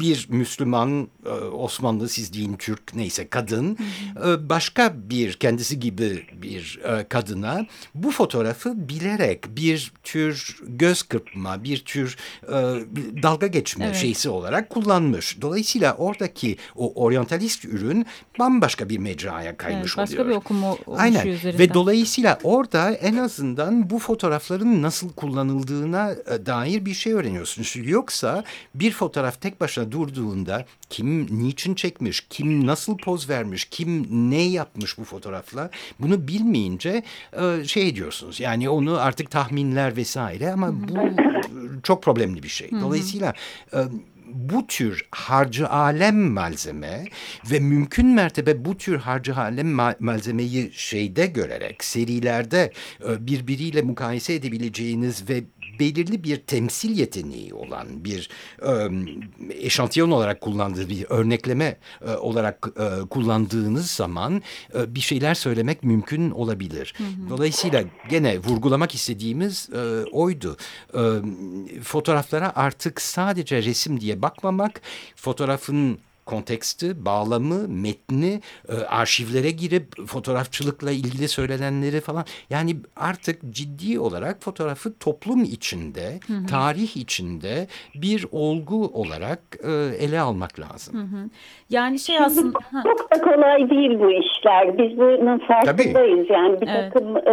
bir 0.00 0.26
Müslüman 0.30 1.08
e, 1.26 1.30
Osmanlı 1.44 2.08
siz 2.08 2.32
deyin 2.32 2.56
Türk 2.56 2.94
neyse 2.94 3.28
kadın 3.28 3.78
e, 4.26 4.48
başka 4.48 4.94
bir 4.96 5.32
kendisi 5.32 5.80
gibi 5.80 6.26
bir 6.32 6.80
e, 6.84 7.08
kadına 7.08 7.66
bu 7.94 8.10
fotoğrafı 8.10 8.88
bilerek 8.88 9.56
bir 9.56 9.92
tür 10.02 10.56
göz 10.66 11.02
kırpma 11.02 11.64
bir 11.64 11.84
tür 11.84 12.16
dalga 13.22 13.46
geçme 13.46 13.84
evet. 13.84 13.96
şeysi 13.96 14.28
olarak 14.28 14.70
kullanmış. 14.70 15.40
Dolayısıyla 15.40 15.94
oradaki 15.94 16.56
o 16.76 17.04
oryantalist 17.04 17.64
ürün 17.64 18.06
bambaşka 18.38 18.88
bir 18.88 18.98
mecraya 18.98 19.56
kaymış 19.56 19.94
evet, 19.96 19.98
başka 19.98 20.22
oluyor. 20.22 20.36
Başka 20.36 20.54
bir 20.54 20.66
okumu 20.66 20.78
Aynen. 20.96 21.26
üzerinden. 21.26 21.58
Ve 21.58 21.74
dolayısıyla 21.74 22.38
orada 22.42 22.90
en 22.90 23.16
azından 23.16 23.90
bu 23.90 23.98
fotoğrafların 23.98 24.82
nasıl 24.82 25.12
kullanıldığına 25.12 26.14
dair 26.46 26.86
bir 26.86 26.94
şey 26.94 27.12
öğreniyorsunuz. 27.12 27.76
Yoksa 27.76 28.44
bir 28.74 28.92
fotoğraf 28.92 29.40
tek 29.40 29.60
başına 29.60 29.81
başına 29.82 29.92
durduğunda 29.92 30.66
kim 30.90 31.26
niçin 31.42 31.74
çekmiş, 31.74 32.26
kim 32.30 32.66
nasıl 32.66 32.96
poz 32.96 33.28
vermiş, 33.28 33.64
kim 33.64 34.06
ne 34.30 34.42
yapmış 34.42 34.98
bu 34.98 35.04
fotoğrafla 35.04 35.70
bunu 36.00 36.28
bilmeyince 36.28 37.02
e, 37.32 37.64
şey 37.64 37.96
diyorsunuz. 37.96 38.40
Yani 38.40 38.68
onu 38.68 39.00
artık 39.00 39.30
tahminler 39.30 39.96
vesaire 39.96 40.52
ama 40.52 40.72
bu 40.72 40.98
çok 41.82 42.02
problemli 42.02 42.42
bir 42.42 42.48
şey. 42.48 42.70
Dolayısıyla 42.70 43.34
e, 43.74 43.78
bu 44.32 44.66
tür 44.66 45.08
harcı 45.10 45.68
alem 45.68 46.32
malzeme 46.32 47.04
ve 47.50 47.60
mümkün 47.60 48.06
mertebe 48.06 48.64
bu 48.64 48.76
tür 48.76 48.96
harcı 48.98 49.36
alem 49.36 49.70
malzemeyi 50.00 50.70
şeyde 50.72 51.26
görerek 51.26 51.84
serilerde 51.84 52.72
e, 53.08 53.26
birbiriyle 53.26 53.82
mukayese 53.82 54.34
edebileceğiniz 54.34 55.28
ve 55.28 55.44
belirli 55.80 56.24
bir 56.24 56.36
temsil 56.36 56.98
yeteneği 56.98 57.54
olan 57.54 58.04
bir 58.04 58.28
e, 58.62 58.88
eşantiyon 59.50 60.10
olarak 60.10 60.40
kullandığı 60.40 60.88
bir 60.88 61.06
örnekleme 61.08 61.76
e, 62.06 62.10
olarak 62.10 62.68
e, 62.80 63.08
kullandığınız 63.08 63.90
zaman 63.90 64.42
e, 64.74 64.94
bir 64.94 65.00
şeyler 65.00 65.34
söylemek 65.34 65.84
mümkün 65.84 66.30
olabilir. 66.30 66.94
Hı 66.96 67.04
hı. 67.04 67.30
Dolayısıyla 67.30 67.84
gene 68.10 68.38
vurgulamak 68.38 68.94
istediğimiz 68.94 69.68
e, 69.72 70.04
oydu. 70.12 70.56
E, 70.94 71.00
fotoğraflara 71.82 72.52
artık 72.56 73.00
sadece 73.00 73.62
resim 73.62 74.00
diye 74.00 74.22
bakmamak, 74.22 74.80
fotoğrafın 75.16 75.98
konteksti, 76.26 77.04
bağlamı, 77.04 77.68
metni, 77.68 78.40
e, 78.68 78.74
arşivlere 78.84 79.50
girip 79.50 80.06
fotoğrafçılıkla 80.06 80.90
ilgili 80.90 81.28
söylenenleri 81.28 82.00
falan. 82.00 82.24
Yani 82.50 82.76
artık 82.96 83.40
ciddi 83.50 84.00
olarak 84.00 84.42
fotoğrafı 84.42 84.98
toplum 84.98 85.44
içinde, 85.44 86.20
hı 86.26 86.32
hı. 86.32 86.46
tarih 86.46 86.96
içinde 86.96 87.66
bir 87.94 88.26
olgu 88.32 88.86
olarak 88.86 89.40
e, 89.64 89.72
ele 90.04 90.20
almak 90.20 90.60
lazım. 90.60 90.94
Hı 90.94 91.16
hı. 91.16 91.30
Yani 91.70 91.98
şey 91.98 92.18
aslında... 92.18 92.58
Çok 92.82 93.10
da 93.14 93.20
kolay 93.20 93.70
değil 93.70 94.00
bu 94.00 94.10
işler. 94.10 94.78
Biz 94.78 94.98
bunun 94.98 95.38
farkındayız. 95.38 96.28
Tabii. 96.28 96.32
Yani 96.32 96.60
bir 96.60 96.68
evet. 96.68 96.92
takım 96.92 97.16
e, 97.16 97.32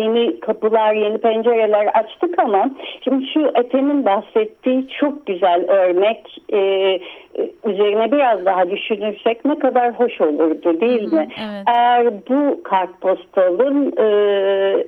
yeni 0.00 0.40
kapılar, 0.40 0.94
yeni 0.94 1.18
pencereler 1.18 1.86
açtık 1.86 2.38
ama 2.38 2.70
şimdi 3.04 3.26
şu 3.34 3.52
Ethem'in 3.54 4.04
bahsettiği 4.04 4.88
çok 5.00 5.26
güzel 5.26 5.66
örnek 5.68 6.38
e, 6.52 6.58
üzerine 7.64 8.12
biraz 8.12 8.44
daha 8.44 8.70
düşünürsek 8.70 9.44
ne 9.44 9.58
kadar 9.58 9.92
hoş 9.92 10.20
olurdu 10.20 10.80
değil 10.80 11.12
mi? 11.12 11.28
Evet. 11.28 11.64
Eğer 11.66 12.06
bu 12.28 12.62
kartpostalın 12.62 13.92
e, 13.96 14.04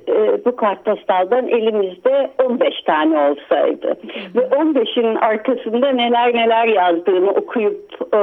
e, 0.07 0.45
bu 0.45 0.55
kartpostaldan 0.55 1.47
elimizde 1.47 2.29
15 2.45 2.81
tane 2.85 3.19
olsaydı 3.19 3.95
ve 4.35 4.39
15'in 4.39 5.15
arkasında 5.15 5.89
neler 5.89 6.33
neler 6.33 6.67
yazdığını 6.67 7.31
okuyup 7.31 8.13
e, 8.13 8.19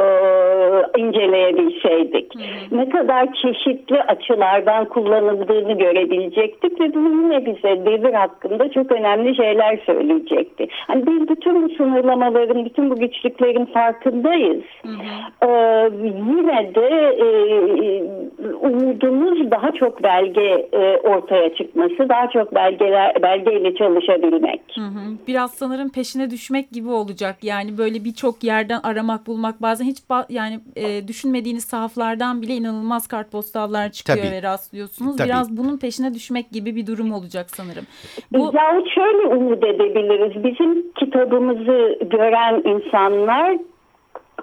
inceleyebilseydik. 1.00 2.32
Ne 2.72 2.88
kadar 2.88 3.28
çeşitli 3.32 4.02
açılardan 4.02 4.84
kullanıldığını 4.84 5.72
görebilecektik 5.72 6.80
ve 6.80 6.94
bu 6.94 6.98
yine 6.98 7.46
bize 7.46 7.86
devir 7.86 8.14
hakkında 8.14 8.70
çok 8.70 8.92
önemli 8.92 9.36
şeyler 9.36 9.78
söyleyecekti. 9.86 10.66
Hani 10.86 11.06
biz 11.06 11.28
bütün 11.28 11.62
bu 11.62 11.74
sınırlamaların, 11.74 12.64
bütün 12.64 12.90
bu 12.90 12.96
güçlüklerin 12.96 13.66
Hı 14.82 14.88
hı. 14.88 15.46
Ee, 15.46 15.90
yine 16.04 16.74
de 16.74 16.88
e, 17.18 17.26
umudumuz 18.60 19.50
daha 19.50 19.72
çok 19.72 20.02
belge 20.02 20.68
e, 20.72 20.96
ortaya 20.96 21.54
çıkması, 21.54 22.08
daha 22.08 22.30
çok 22.30 22.54
belgeler 22.54 23.22
belgeyle 23.22 23.74
çalışabilmek. 23.74 24.60
Hı 24.74 24.80
hı. 24.80 25.00
Biraz 25.26 25.54
sanırım 25.54 25.90
peşine 25.92 26.30
düşmek 26.30 26.70
gibi 26.70 26.88
olacak. 26.88 27.36
Yani 27.42 27.78
böyle 27.78 28.04
birçok 28.04 28.44
yerden 28.44 28.80
aramak 28.82 29.26
bulmak 29.26 29.62
bazen 29.62 29.84
hiç 29.84 29.98
yani 30.28 30.60
e, 30.76 31.08
düşünmediğiniz 31.08 31.64
sahaflardan 31.64 32.42
bile 32.42 32.52
inanılmaz 32.54 33.06
kartpostallar 33.08 33.90
çıkıyor 33.90 34.18
Tabii. 34.18 34.36
ve 34.36 34.42
rastlıyorsunuz. 34.42 35.16
Tabii. 35.16 35.28
Biraz 35.28 35.56
bunun 35.56 35.78
peşine 35.78 36.14
düşmek 36.14 36.50
gibi 36.50 36.76
bir 36.76 36.86
durum 36.86 37.12
olacak 37.12 37.46
sanırım. 37.50 37.84
Bu 38.32 38.50
Yahut 38.54 38.88
şöyle 38.94 39.34
umut 39.34 39.64
edebiliriz. 39.64 40.44
Bizim 40.44 40.92
kitabımızı 40.92 41.98
gören 42.10 42.62
insanlar 42.64 43.56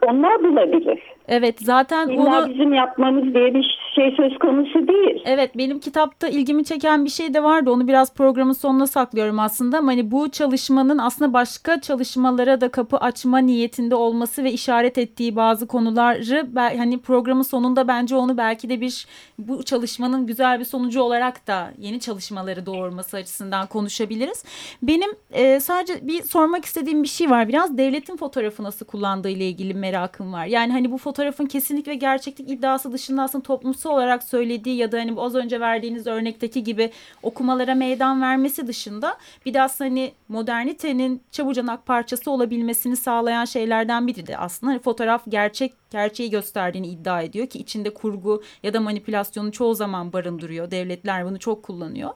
onlar 0.01 0.43
bulabilir. 0.43 0.99
evet 1.27 1.55
zaten 1.61 2.09
İlla 2.09 2.39
onu 2.43 2.49
bizim 2.49 2.73
yapmamız 2.73 3.33
diye 3.33 3.53
bir 3.53 3.77
şey 3.95 4.15
söz 4.17 4.39
konusu 4.39 4.87
değil. 4.87 5.21
Evet 5.25 5.57
benim 5.57 5.79
kitapta 5.79 6.27
ilgimi 6.27 6.65
çeken 6.65 7.05
bir 7.05 7.09
şey 7.09 7.33
de 7.33 7.43
vardı. 7.43 7.71
Onu 7.71 7.87
biraz 7.87 8.13
programın 8.13 8.53
sonuna 8.53 8.87
saklıyorum 8.87 9.39
aslında. 9.39 9.77
Ama 9.77 9.91
hani 9.91 10.11
bu 10.11 10.29
çalışmanın 10.31 10.97
aslında 10.97 11.33
başka 11.33 11.81
çalışmalara 11.81 12.61
da 12.61 12.69
kapı 12.69 12.97
açma 12.97 13.37
niyetinde 13.37 13.95
olması 13.95 14.43
ve 14.43 14.51
işaret 14.51 14.97
ettiği 14.97 15.35
bazı 15.35 15.67
konuları 15.67 16.47
hani 16.77 17.01
programın 17.01 17.41
sonunda 17.41 17.87
bence 17.87 18.15
onu 18.15 18.37
belki 18.37 18.69
de 18.69 18.81
bir 18.81 19.07
bu 19.39 19.63
çalışmanın 19.63 20.27
güzel 20.27 20.59
bir 20.59 20.65
sonucu 20.65 21.01
olarak 21.01 21.47
da 21.47 21.71
yeni 21.77 21.99
çalışmaları 21.99 22.65
doğurması 22.65 23.17
açısından 23.17 23.67
konuşabiliriz. 23.67 24.45
Benim 24.83 25.09
e, 25.31 25.59
sadece 25.59 26.07
bir 26.07 26.21
sormak 26.21 26.65
istediğim 26.65 27.03
bir 27.03 27.07
şey 27.07 27.29
var. 27.29 27.47
Biraz 27.47 27.77
devletin 27.77 28.17
fotoğrafı 28.17 28.63
nasıl 28.63 28.85
kullandığı 28.85 29.29
ile 29.29 29.47
ilgili 29.47 29.73
merakım 29.87 30.33
var. 30.33 30.45
Yani 30.45 30.71
hani 30.71 30.91
bu 30.91 30.97
fotoğrafın 30.97 31.45
kesinlik 31.45 31.87
ve 31.87 31.95
gerçeklik 31.95 32.49
iddiası 32.49 32.91
dışında 32.91 33.23
aslında 33.23 33.43
toplumsal 33.43 33.91
olarak 33.91 34.23
söylediği 34.23 34.75
ya 34.75 34.91
da 34.91 34.97
hani 34.97 35.21
az 35.21 35.35
önce 35.35 35.59
verdiğiniz 35.59 36.07
örnekteki 36.07 36.63
gibi 36.63 36.91
okumalara 37.23 37.75
meydan 37.75 38.21
vermesi 38.21 38.67
dışında 38.67 39.17
bir 39.45 39.53
de 39.53 39.61
aslında 39.61 39.89
hani 39.89 40.11
modernitenin 40.29 41.21
çabucanak 41.31 41.85
parçası 41.85 42.31
olabilmesini 42.31 42.95
sağlayan 42.95 43.45
şeylerden 43.45 44.07
biri 44.07 44.27
de 44.27 44.37
aslında 44.37 44.71
hani 44.71 44.79
fotoğraf 44.79 45.23
gerçek 45.27 45.73
gerçeği 45.89 46.29
gösterdiğini 46.29 46.87
iddia 46.87 47.21
ediyor 47.21 47.47
ki 47.47 47.59
içinde 47.59 47.93
kurgu 47.93 48.43
ya 48.63 48.73
da 48.73 48.79
manipülasyonu 48.79 49.51
çoğu 49.51 49.75
zaman 49.75 50.13
barındırıyor. 50.13 50.71
Devletler 50.71 51.25
bunu 51.25 51.39
çok 51.39 51.63
kullanıyor. 51.63 52.11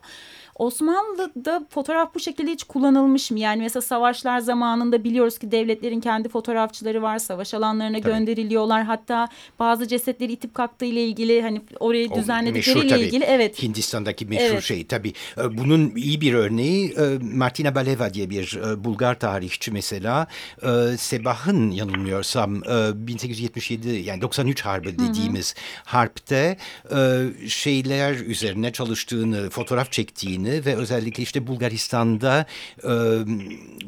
Osmanlı'da 0.62 1.68
fotoğraf 1.70 2.16
bu 2.16 2.20
şekilde 2.20 2.52
hiç 2.52 2.64
kullanılmış 2.64 3.32
mı? 3.32 3.40
Yani 3.40 3.62
mesela 3.62 3.82
savaşlar 3.82 4.40
zamanında 4.40 5.04
biliyoruz 5.04 5.38
ki 5.38 5.52
devletlerin 5.52 6.00
kendi 6.02 6.30
fotoğrafçıları 6.30 7.02
var. 7.02 7.20
Savaş 7.20 7.54
alanlarına 7.54 8.02
Tabii. 8.02 8.12
gönderiliyorlar. 8.12 8.84
Hatta 8.84 9.28
bazı 9.60 9.88
cesetleri 9.88 10.32
itip 10.32 10.56
kalktığı 10.56 10.86
ile 10.86 11.06
ilgili 11.06 11.42
hani 11.42 11.62
orayı 11.80 12.14
düzenledikleriyle 12.14 13.00
ilgili 13.00 13.24
evet. 13.24 13.64
Hindistan'daki 13.64 14.26
meşhur 14.26 14.46
Evet. 14.46 14.64
şey 14.64 14.88
tabii. 14.88 15.14
E, 15.38 15.58
Bunun 15.58 15.96
iyi 15.96 16.22
bir 16.22 16.34
örneği 16.34 16.92
e, 16.92 17.18
Martina 17.34 17.76
Baleva 17.76 18.14
diye 18.14 18.30
bir 18.30 18.60
e, 18.66 18.84
Bulgar 18.84 19.20
tarihçi 19.20 19.72
mesela. 19.72 20.28
E, 20.64 20.98
Sebah'ın 20.98 21.72
yanılmıyorsam 21.72 22.56
e, 22.64 23.08
1877 23.08 23.90
yani 23.90 24.22
93 24.22 24.62
Harbi 24.62 25.00
dediğimiz 25.00 25.56
harpte 25.86 26.58
e, 26.96 27.20
şeyler 27.48 28.14
üzerine 28.16 28.72
çalıştığını, 28.72 29.50
fotoğraf 29.50 29.92
çektiğini 29.92 30.51
ve 30.52 30.76
özellikle 30.76 31.24
işte 31.24 31.48
Bulgaristan'da 31.48 32.46
e, 32.84 32.94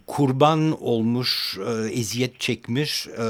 kurban 0.08 0.82
olmuş, 0.82 1.58
e, 1.68 1.92
eziyet 1.94 2.40
çekmiş 2.40 3.08
e, 3.08 3.26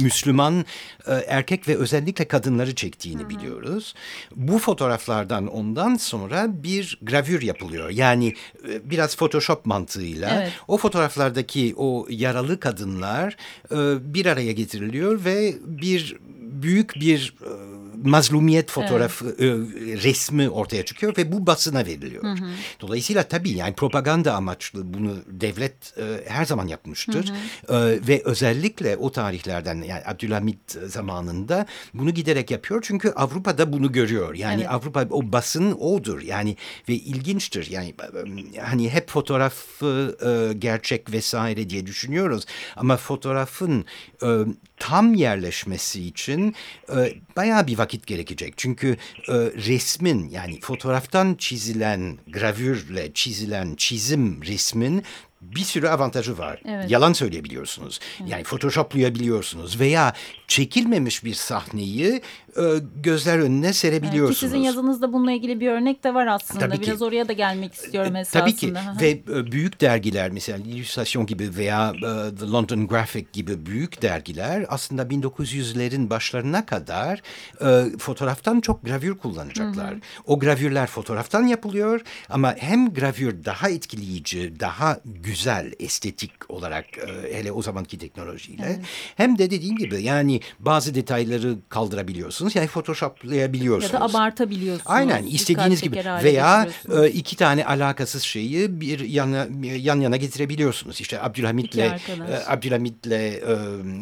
Müslüman 0.00 0.64
e, 1.06 1.12
erkek 1.12 1.68
ve 1.68 1.76
özellikle 1.76 2.28
kadınları 2.28 2.74
çektiğini 2.74 3.28
biliyoruz. 3.28 3.94
Bu 4.36 4.58
fotoğraflardan 4.58 5.46
ondan 5.46 5.94
sonra 5.96 6.62
bir 6.62 6.98
gravür 7.02 7.42
yapılıyor. 7.42 7.90
Yani 7.90 8.34
e, 8.68 8.90
biraz 8.90 9.16
Photoshop 9.16 9.66
mantığıyla 9.66 10.30
Evet. 10.42 10.52
o 10.68 10.76
fotoğraflardaki 10.76 11.74
o 11.76 12.06
yaralı 12.10 12.60
kadınlar 12.60 13.36
e, 13.70 13.76
bir 14.14 14.26
araya 14.26 14.52
getiriliyor 14.52 15.24
ve 15.24 15.54
bir 15.66 16.16
büyük 16.40 16.94
bir 16.94 17.34
e, 17.42 17.67
mazlumiyet 18.04 18.70
fotoğrafı 18.70 19.26
e, 19.38 19.46
resmi 20.02 20.50
ortaya 20.50 20.84
çıkıyor 20.84 21.16
ve 21.16 21.32
bu 21.32 21.46
basına 21.46 21.86
veriliyor. 21.86 22.38
Dolayısıyla 22.80 23.22
tabii 23.22 23.50
yani 23.50 23.74
propaganda 23.74 24.34
amaçlı 24.34 24.94
bunu 24.94 25.16
devlet 25.26 25.98
e, 25.98 26.30
her 26.30 26.44
zaman 26.44 26.66
yapmıştır. 26.66 27.32
E, 27.68 27.74
ve 28.08 28.22
özellikle 28.24 28.96
o 28.96 29.12
tarihlerden 29.12 29.82
yani 29.82 30.02
Abdülhamit 30.06 30.70
zamanında 30.86 31.66
bunu 31.94 32.10
giderek 32.10 32.50
yapıyor. 32.50 32.84
Çünkü 32.86 33.10
Avrupa'da 33.10 33.72
bunu 33.72 33.92
görüyor. 33.92 34.34
Yani 34.34 34.60
Evet. 34.60 34.70
Avrupa 34.70 35.06
o 35.10 35.32
basın 35.32 35.72
odur. 35.72 36.22
Yani 36.22 36.56
ve 36.88 36.94
ilginçtir. 36.94 37.70
Yani 37.70 37.94
e, 38.54 38.60
hani 38.60 38.90
hep 38.90 39.10
fotoğrafı 39.10 40.16
e, 40.26 40.52
gerçek 40.52 41.12
vesaire 41.12 41.70
diye 41.70 41.86
düşünüyoruz. 41.86 42.44
Ama 42.76 42.96
fotoğrafın 42.96 43.84
e, 44.22 44.28
tam 44.76 45.14
yerleşmesi 45.14 46.04
için 46.04 46.54
e, 46.96 47.14
bayağı 47.36 47.66
bir 47.66 47.78
vakit 47.78 47.87
gerekecek. 47.90 48.54
Çünkü 48.56 48.96
e, 49.28 49.34
resmin 49.34 50.28
yani 50.28 50.60
fotoğraftan 50.60 51.34
çizilen 51.34 52.18
gravürle 52.26 53.12
çizilen 53.14 53.74
çizim 53.76 54.42
resmin 54.42 55.02
bir 55.40 55.60
sürü 55.60 55.88
avantajı 55.88 56.38
var. 56.38 56.62
Evet. 56.64 56.90
Yalan 56.90 57.12
söyleyebiliyorsunuz. 57.12 58.00
Yani 58.26 58.44
photoshoplayabiliyorsunuz 58.44 59.80
veya 59.80 60.12
çekilmemiş 60.48 61.24
bir 61.24 61.34
sahneyi 61.34 62.22
gözler 63.02 63.38
önüne 63.38 63.66
Evet, 63.66 63.76
serebiliyorsunuz. 63.76 64.40
ki 64.40 64.44
sizin 64.46 64.58
yazınızda 64.58 65.12
bununla 65.12 65.32
ilgili 65.32 65.60
bir 65.60 65.68
örnek 65.68 66.04
de 66.04 66.14
var 66.14 66.26
aslında. 66.26 66.60
Tabii 66.68 66.80
ki. 66.80 66.86
Biraz 66.86 67.02
oraya 67.02 67.28
da 67.28 67.32
gelmek 67.32 67.74
istiyorum 67.74 68.16
E, 68.16 68.20
esasında. 68.20 68.42
Tabii 68.42 68.56
ki 68.56 68.70
Hı 68.74 68.78
hı. 68.78 69.00
ve 69.00 69.10
e, 69.10 69.52
büyük 69.52 69.80
dergiler 69.80 70.30
mesela 70.30 70.58
Illustration 70.58 71.26
gibi 71.26 71.56
veya 71.56 71.92
e, 71.96 72.34
The 72.36 72.46
London 72.46 72.86
Graphic 72.86 73.26
gibi 73.32 73.66
büyük 73.66 74.02
dergiler 74.02 74.66
aslında 74.68 75.02
1900'lerin 75.02 76.10
başlarına 76.10 76.66
kadar 76.66 77.22
e, 77.60 77.98
fotoğraftan 77.98 78.60
çok 78.60 78.84
gravür 78.84 79.14
kullanacaklar. 79.18 79.94
O 80.26 80.38
gravürler 80.38 80.86
fotoğraftan 80.86 81.46
yapılıyor 81.46 82.00
ama 82.28 82.54
hem 82.58 82.94
gravür 82.94 83.44
daha 83.44 83.68
etkileyici, 83.70 84.60
daha 84.60 85.00
güzel 85.04 85.72
estetik 85.80 86.32
olarak 86.48 86.84
e, 86.98 87.34
hele 87.36 87.52
o 87.52 87.62
zamanki 87.62 87.98
teknolojiyle 87.98 88.82
hem 89.16 89.38
de 89.38 89.50
dediğim 89.50 89.76
gibi 89.76 90.02
yani 90.02 90.40
bazı 90.58 90.94
detayları 90.94 91.56
kaldırabiliyorsunuz 91.68 92.47
yani 92.56 92.66
photoshoplayabiliyorsunuz. 92.66 93.92
ya 93.92 94.00
da 94.00 94.04
abartabiliyorsunuz. 94.04 94.86
Aynen 94.86 95.26
istediğiniz 95.26 95.82
gibi 95.82 95.96
veya 95.96 96.68
e, 96.92 97.08
iki 97.08 97.36
tane 97.36 97.64
alakasız 97.64 98.22
şeyi 98.22 98.80
bir 98.80 99.00
yana, 99.00 99.46
yan 99.62 100.00
yana 100.00 100.16
getirebiliyorsunuz. 100.16 101.00
İşte 101.00 101.22
Abdülhamit'le 101.22 101.76
e, 101.78 102.00
Abdülhamit'le 102.46 103.06
e, 103.06 103.58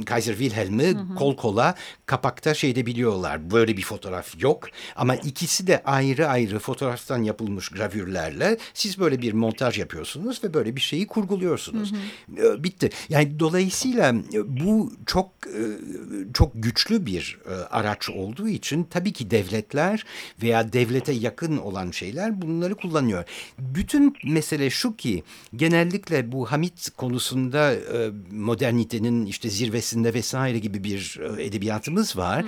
Kaiser 0.07 0.33
Wilhelm'i 0.33 0.97
kol 1.19 1.37
kola 1.37 1.75
kapakta 2.07 2.55
şeyde 2.55 2.87
biliyorlar. 2.87 3.51
Böyle 3.51 3.77
bir 3.77 3.83
fotoğraf 3.83 4.43
yok 4.43 4.69
ama 4.97 5.17
ikisi 5.17 5.67
de 5.67 5.83
ayrı 5.85 6.29
ayrı 6.29 6.59
fotoğraftan 6.59 7.23
yapılmış 7.23 7.69
gravürlerle 7.69 8.59
siz 8.75 8.99
böyle 8.99 9.23
bir 9.23 9.33
montaj 9.33 9.79
yapıyorsunuz 9.79 10.45
ve 10.45 10.55
böyle 10.55 10.77
bir 10.77 10.81
şeyi 10.81 11.07
kurguluyorsunuz. 11.07 11.93
E, 12.39 12.65
Bitti. 12.65 12.91
Yani 13.09 13.41
dolayısıyla 13.41 14.15
bu 14.45 14.93
çok 15.07 15.31
e, 15.47 15.63
çok 16.35 16.53
güçlü 16.55 17.07
bir 17.07 17.39
e, 17.49 17.55
araç 17.55 18.11
olduğu 18.27 18.49
için 18.49 18.85
tabii 18.85 19.13
ki 19.13 19.31
devletler 19.31 20.05
veya 20.43 20.73
devlete 20.73 21.13
yakın 21.13 21.57
olan 21.57 21.91
şeyler 21.91 22.43
bunları 22.43 22.75
kullanıyor. 22.75 23.25
Bütün 23.59 24.17
mesele 24.25 24.71
şu 24.71 24.97
ki 24.97 25.23
genellikle 25.57 26.33
bu 26.33 26.53
Hamit 26.53 26.91
konusunda 26.97 27.73
e, 27.73 28.11
modernitenin 28.33 29.27
işte 29.27 29.49
zirvesinde 29.49 30.15
vesaire 30.15 30.59
gibi 30.59 30.85
bir 30.85 31.21
e, 31.39 31.45
edebiyatımız 31.45 32.17
var. 32.17 32.45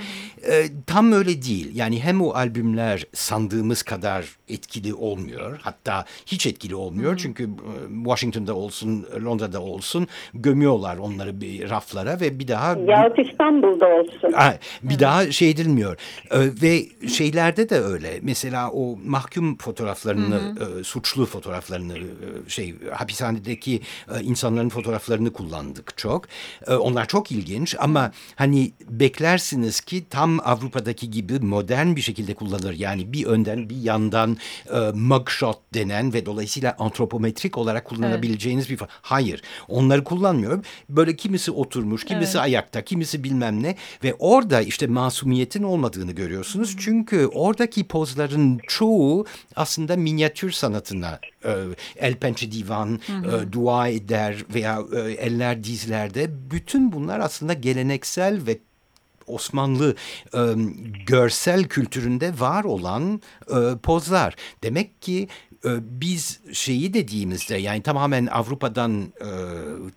E, 0.51 0.64
tam 0.87 1.12
öyle 1.12 1.43
değil. 1.43 1.71
Yani 1.75 2.01
hem 2.01 2.23
o 2.23 2.31
albümler 2.31 3.05
sandığımız 3.12 3.83
kadar 3.83 4.25
etkili 4.49 4.95
olmuyor. 4.95 5.59
Hatta 5.62 6.05
hiç 6.27 6.47
etkili 6.47 6.75
olmuyor. 6.75 7.17
Çünkü 7.17 7.45
e, 7.45 7.49
Washington'da 8.05 8.55
olsun, 8.55 9.07
Londra'da 9.25 9.62
olsun 9.62 10.09
gömüyorlar 10.35 10.97
onları 10.97 11.41
bir 11.41 11.71
raflara 11.71 12.21
ve 12.21 12.38
bir 12.38 12.49
daha 12.49 12.77
Yahut 12.87 13.19
İstanbul'da 13.19 13.87
olsun. 13.87 14.33
Bir 14.83 14.99
daha 14.99 15.31
şey 15.31 15.51
edilmiyor. 15.51 15.67
Edilmiyor. 15.68 15.96
E, 16.31 16.38
ve 16.62 16.87
şeylerde 17.09 17.68
de 17.68 17.81
öyle. 17.81 18.18
Mesela 18.22 18.70
o 18.70 18.98
mahkum 19.04 19.59
fotoğraflarını, 19.59 20.38
E, 20.81 20.85
suçlu 20.85 21.26
fotoğraflarını, 21.26 21.94
şey 22.48 22.74
hapishanedeki 22.92 23.81
insanların 24.22 24.68
fotoğraflarını 24.68 25.33
kullandık 25.33 25.96
çok. 25.96 26.24
Onlar 26.68 27.09
çok 27.09 27.33
ilginç 27.33 27.76
ama 27.78 28.12
hani 28.37 28.72
beklersiniz 28.88 29.81
ki 29.81 30.04
tam 30.11 30.40
Avrupa'daki 30.44 31.11
gibi 31.11 31.40
modern 31.40 31.96
bir 31.96 32.00
şekilde 32.00 32.35
kullanılır. 32.35 32.74
Yani 32.74 33.12
bir 33.12 33.26
önden 33.26 33.70
bir 33.70 33.83
yandan 33.83 34.37
mugshot 34.94 35.59
denen 35.74 36.12
ve 36.12 36.26
dolayısıyla 36.26 36.76
antropometrik 36.78 37.59
olarak 37.59 37.85
kullanabileceğiniz 37.85 38.70
bir... 38.70 38.78
Hayır, 38.88 39.42
onları 39.68 40.04
kullanmıyor. 40.04 40.64
Böyle 40.88 41.16
kimisi 41.16 41.50
oturmuş, 41.50 42.04
kimisi 42.04 42.40
ayakta, 42.40 42.85
kimisi 42.85 43.24
bilmem 43.24 43.62
ne 43.62 43.76
ve 44.04 44.14
orada 44.18 44.61
işte 44.61 44.87
masumiyetin 45.59 45.62
olmadığını 45.62 46.12
görüyorsunuz. 46.12 46.77
Çünkü 46.79 47.27
oradaki 47.27 47.85
pozların 47.85 48.61
çoğu 48.68 49.27
aslında 49.57 49.97
minyatür 49.97 50.51
sanatına 50.51 51.21
e, 51.44 51.53
el 51.97 52.14
pençe 52.14 52.53
divan, 52.53 53.01
e, 53.09 53.53
dua 53.53 53.88
eder 53.88 54.44
veya 54.55 54.81
e, 54.92 54.99
eller 55.01 55.64
dizlerde 55.64 56.29
bütün 56.51 56.92
bunlar 56.92 57.21
aslında 57.21 57.53
geleneksel 57.55 58.40
ve 58.47 58.59
Osmanlı 59.27 59.94
e, 60.35 60.40
görsel 61.07 61.64
kültüründe 61.64 62.33
var 62.38 62.64
olan 62.64 63.21
e, 63.49 63.79
pozlar. 63.83 64.35
Demek 64.62 65.03
ki 65.03 65.29
biz 65.81 66.40
şeyi 66.53 66.94
dediğimizde 66.94 67.57
yani 67.57 67.83
tamamen 67.83 68.27
Avrupa'dan 68.27 69.03
e, 69.03 69.29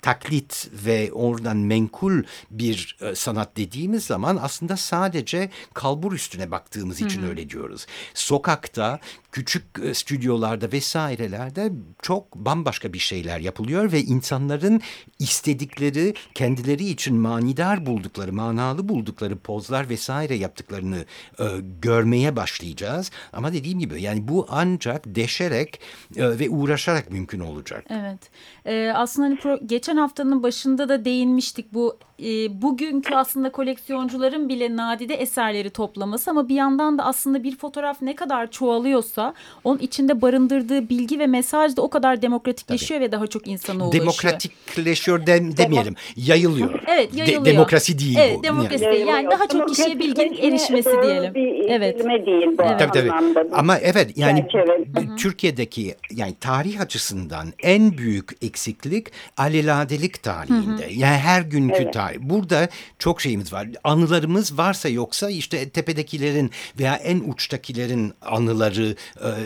taklit 0.01 0.69
ve 0.85 1.11
oradan 1.11 1.57
menkul 1.57 2.23
bir 2.51 2.97
e, 3.01 3.15
sanat 3.15 3.57
dediğimiz 3.57 4.05
zaman 4.05 4.39
aslında 4.41 4.77
sadece 4.77 5.49
kalbur 5.73 6.13
üstüne 6.13 6.51
baktığımız 6.51 7.01
için 7.01 7.23
öyle 7.23 7.49
diyoruz. 7.49 7.85
Sokakta 8.13 8.99
küçük 9.31 9.63
e, 9.83 9.93
stüdyolarda 9.93 10.71
vesairelerde 10.71 11.71
çok 12.01 12.35
bambaşka 12.35 12.93
bir 12.93 12.99
şeyler 12.99 13.39
yapılıyor 13.39 13.91
ve 13.91 14.01
insanların 14.01 14.81
istedikleri 15.19 16.13
kendileri 16.33 16.85
için 16.85 17.15
manidar 17.15 17.85
buldukları 17.85 18.33
manalı 18.33 18.89
buldukları 18.89 19.37
pozlar 19.37 19.89
vesaire 19.89 20.35
yaptıklarını 20.35 21.05
e, 21.39 21.45
görmeye 21.81 22.35
başlayacağız. 22.35 23.11
Ama 23.33 23.53
dediğim 23.53 23.79
gibi 23.79 24.01
yani 24.01 24.27
bu 24.27 24.47
ancak 24.49 25.15
deşerek 25.51 25.79
e, 26.15 26.39
ve 26.39 26.49
uğraşarak 26.49 27.11
mümkün 27.11 27.39
olacak. 27.39 27.85
Evet. 27.89 28.19
Ee, 28.65 28.91
aslında 28.95 29.27
hani 29.27 29.35
pro- 29.37 29.67
geçen 29.67 29.97
haftanın 29.97 30.43
başında 30.43 30.89
da 30.89 31.05
değinmiştik 31.05 31.73
bu 31.73 31.97
e, 32.23 32.61
bugünkü 32.61 33.15
aslında 33.15 33.51
koleksiyoncuların 33.51 34.49
bile 34.49 34.75
nadide 34.75 35.13
eserleri 35.15 35.69
toplaması 35.69 36.31
ama 36.31 36.49
bir 36.49 36.55
yandan 36.55 36.97
da 36.97 37.03
aslında 37.05 37.43
bir 37.43 37.57
fotoğraf 37.57 38.01
ne 38.01 38.15
kadar 38.15 38.51
çoğalıyorsa 38.51 39.33
onun 39.63 39.79
içinde 39.79 40.21
barındırdığı 40.21 40.89
bilgi 40.89 41.19
ve 41.19 41.27
mesaj 41.27 41.77
da 41.77 41.81
o 41.81 41.89
kadar 41.89 42.21
demokratikleşiyor 42.21 43.01
ve 43.01 43.11
daha 43.11 43.27
çok 43.27 43.47
insana 43.47 43.83
ulaşıyor. 43.85 44.01
Demokratikleşiyor 44.05 45.25
dem- 45.25 45.57
demeyelim. 45.57 45.95
Yayılıyor. 46.15 46.79
Evet, 46.87 47.13
De- 47.13 47.17
yayılıyor. 47.17 47.45
demokrasi 47.45 47.99
değil 47.99 48.17
Evet, 48.19 48.37
bu. 48.39 48.43
demokrasi 48.43 48.83
Yani. 48.83 48.93
değil. 48.95 49.07
Yani 49.07 49.27
daha 49.31 49.47
çok 49.47 49.69
kişiye 49.69 49.99
bilginin 49.99 50.33
erişmesi 50.51 50.89
diyelim. 51.03 51.33
Bir 51.33 51.69
Evet. 51.69 52.03
değil 52.05 52.47
bu 52.57 52.63
Evet. 52.63 52.79
Tabii 52.79 52.91
tabii. 52.91 53.11
Ama 53.51 53.77
evet 53.77 54.17
yani 54.17 54.45
Çerçeve. 54.51 55.17
Türkiye'deki 55.41 55.95
yani 56.11 56.35
tarih 56.39 56.81
açısından 56.81 57.53
en 57.59 57.97
büyük 57.97 58.31
eksiklik 58.41 59.07
aleladelik 59.37 60.23
tarihinde. 60.23 60.87
Yani 60.91 61.17
her 61.17 61.41
günkü 61.41 61.91
tarih. 61.91 62.19
Burada 62.21 62.69
çok 62.99 63.21
şeyimiz 63.21 63.53
var. 63.53 63.67
Anılarımız 63.83 64.57
varsa 64.57 64.89
yoksa 64.89 65.29
işte 65.29 65.69
tepedekilerin 65.69 66.51
veya 66.79 66.95
en 66.95 67.19
uçtakilerin 67.19 68.13
anıları 68.21 68.95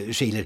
e, 0.09 0.13
şeyler. 0.13 0.41
E, 0.41 0.45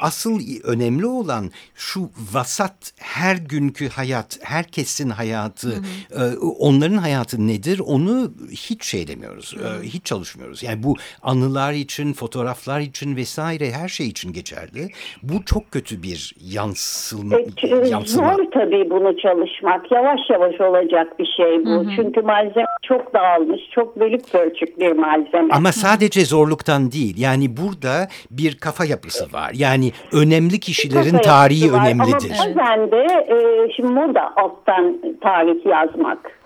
Asıl 0.00 0.40
önemli 0.64 1.06
olan 1.06 1.50
şu 1.74 2.10
vasat 2.32 2.92
her 2.96 3.36
günkü 3.36 3.88
hayat, 3.88 4.38
herkesin 4.42 5.10
hayatı, 5.10 5.82
e, 6.10 6.22
onların 6.38 6.96
hayatı 6.96 7.46
nedir 7.46 7.78
onu 7.78 8.32
hiç 8.50 8.84
şey 8.84 9.08
demiyoruz. 9.08 9.54
E, 9.54 9.82
Hiç 9.88 10.04
çalışmıyoruz. 10.04 10.62
Yani 10.62 10.82
bu 10.82 10.96
anılar 11.22 11.72
için, 11.72 12.12
fotoğraflar 12.12 12.80
için 12.80 13.16
vesaire 13.16 13.72
her 13.72 13.88
şey 13.88 14.06
için 14.08 14.32
geçerli. 14.32 14.79
Bu 15.22 15.44
çok 15.46 15.70
kötü 15.70 16.02
bir 16.02 16.34
yansılma. 16.54 17.38
E, 17.38 17.42
ç- 17.42 17.88
yansıma. 17.88 18.34
Zor 18.34 18.44
tabii 18.52 18.90
bunu 18.90 19.16
çalışmak. 19.18 19.92
Yavaş 19.92 20.20
yavaş 20.30 20.60
olacak 20.60 21.18
bir 21.18 21.28
şey 21.36 21.64
bu. 21.64 21.84
Çünkü 21.96 22.22
malzeme 22.22 22.66
çok 22.82 23.14
dağılmış, 23.14 23.60
çok 23.74 24.00
bölük 24.00 24.32
pörçük 24.32 24.80
bir 24.80 24.92
malzeme. 24.92 25.54
Ama 25.54 25.72
sadece 25.72 26.24
zorluktan 26.24 26.92
değil. 26.92 27.14
Yani 27.18 27.56
burada 27.56 28.08
bir 28.30 28.56
kafa 28.58 28.84
yapısı 28.84 29.32
var. 29.32 29.50
Yani 29.54 29.92
önemli 30.12 30.60
kişilerin 30.60 31.10
Kafa 31.10 31.22
tarihi 31.22 31.72
önemlidir. 31.72 32.32
Ama 32.44 32.56
bazen 32.56 32.90
de 32.90 33.02
e, 33.34 33.36
şimdi 33.76 33.92
moda 33.92 34.36
alttan 34.36 35.00
tarih 35.22 35.66
yazmak. 35.66 36.39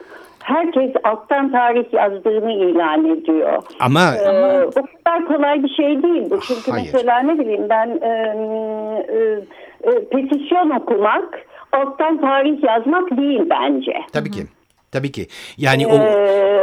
Herkes 0.44 0.90
alttan 1.04 1.52
tarih 1.52 1.92
yazdığını 1.92 2.52
ilan 2.52 3.04
ediyor. 3.04 3.62
Ama 3.80 4.14
Ee, 4.16 4.64
o 4.64 4.70
kadar 4.70 5.26
kolay 5.26 5.62
bir 5.62 5.68
şey 5.68 6.02
değil 6.02 6.30
bu. 6.30 6.40
Çünkü 6.40 6.70
Hayır. 6.70 6.90
mesela 6.94 7.18
ne 7.18 7.38
bileyim 7.38 7.66
ben 7.70 7.88
e, 8.02 8.08
e, 9.08 9.18
e, 9.90 10.08
petisyon 10.08 10.70
okumak 10.70 11.46
alttan 11.72 12.20
tarih 12.20 12.62
yazmak 12.62 13.10
değil 13.16 13.42
bence. 13.50 13.92
tabii 14.12 14.30
ki. 14.30 14.42
Tabii 14.92 15.12
ki. 15.12 15.26
Yani 15.58 15.86
o 15.86 15.94
Ee, 15.94 16.62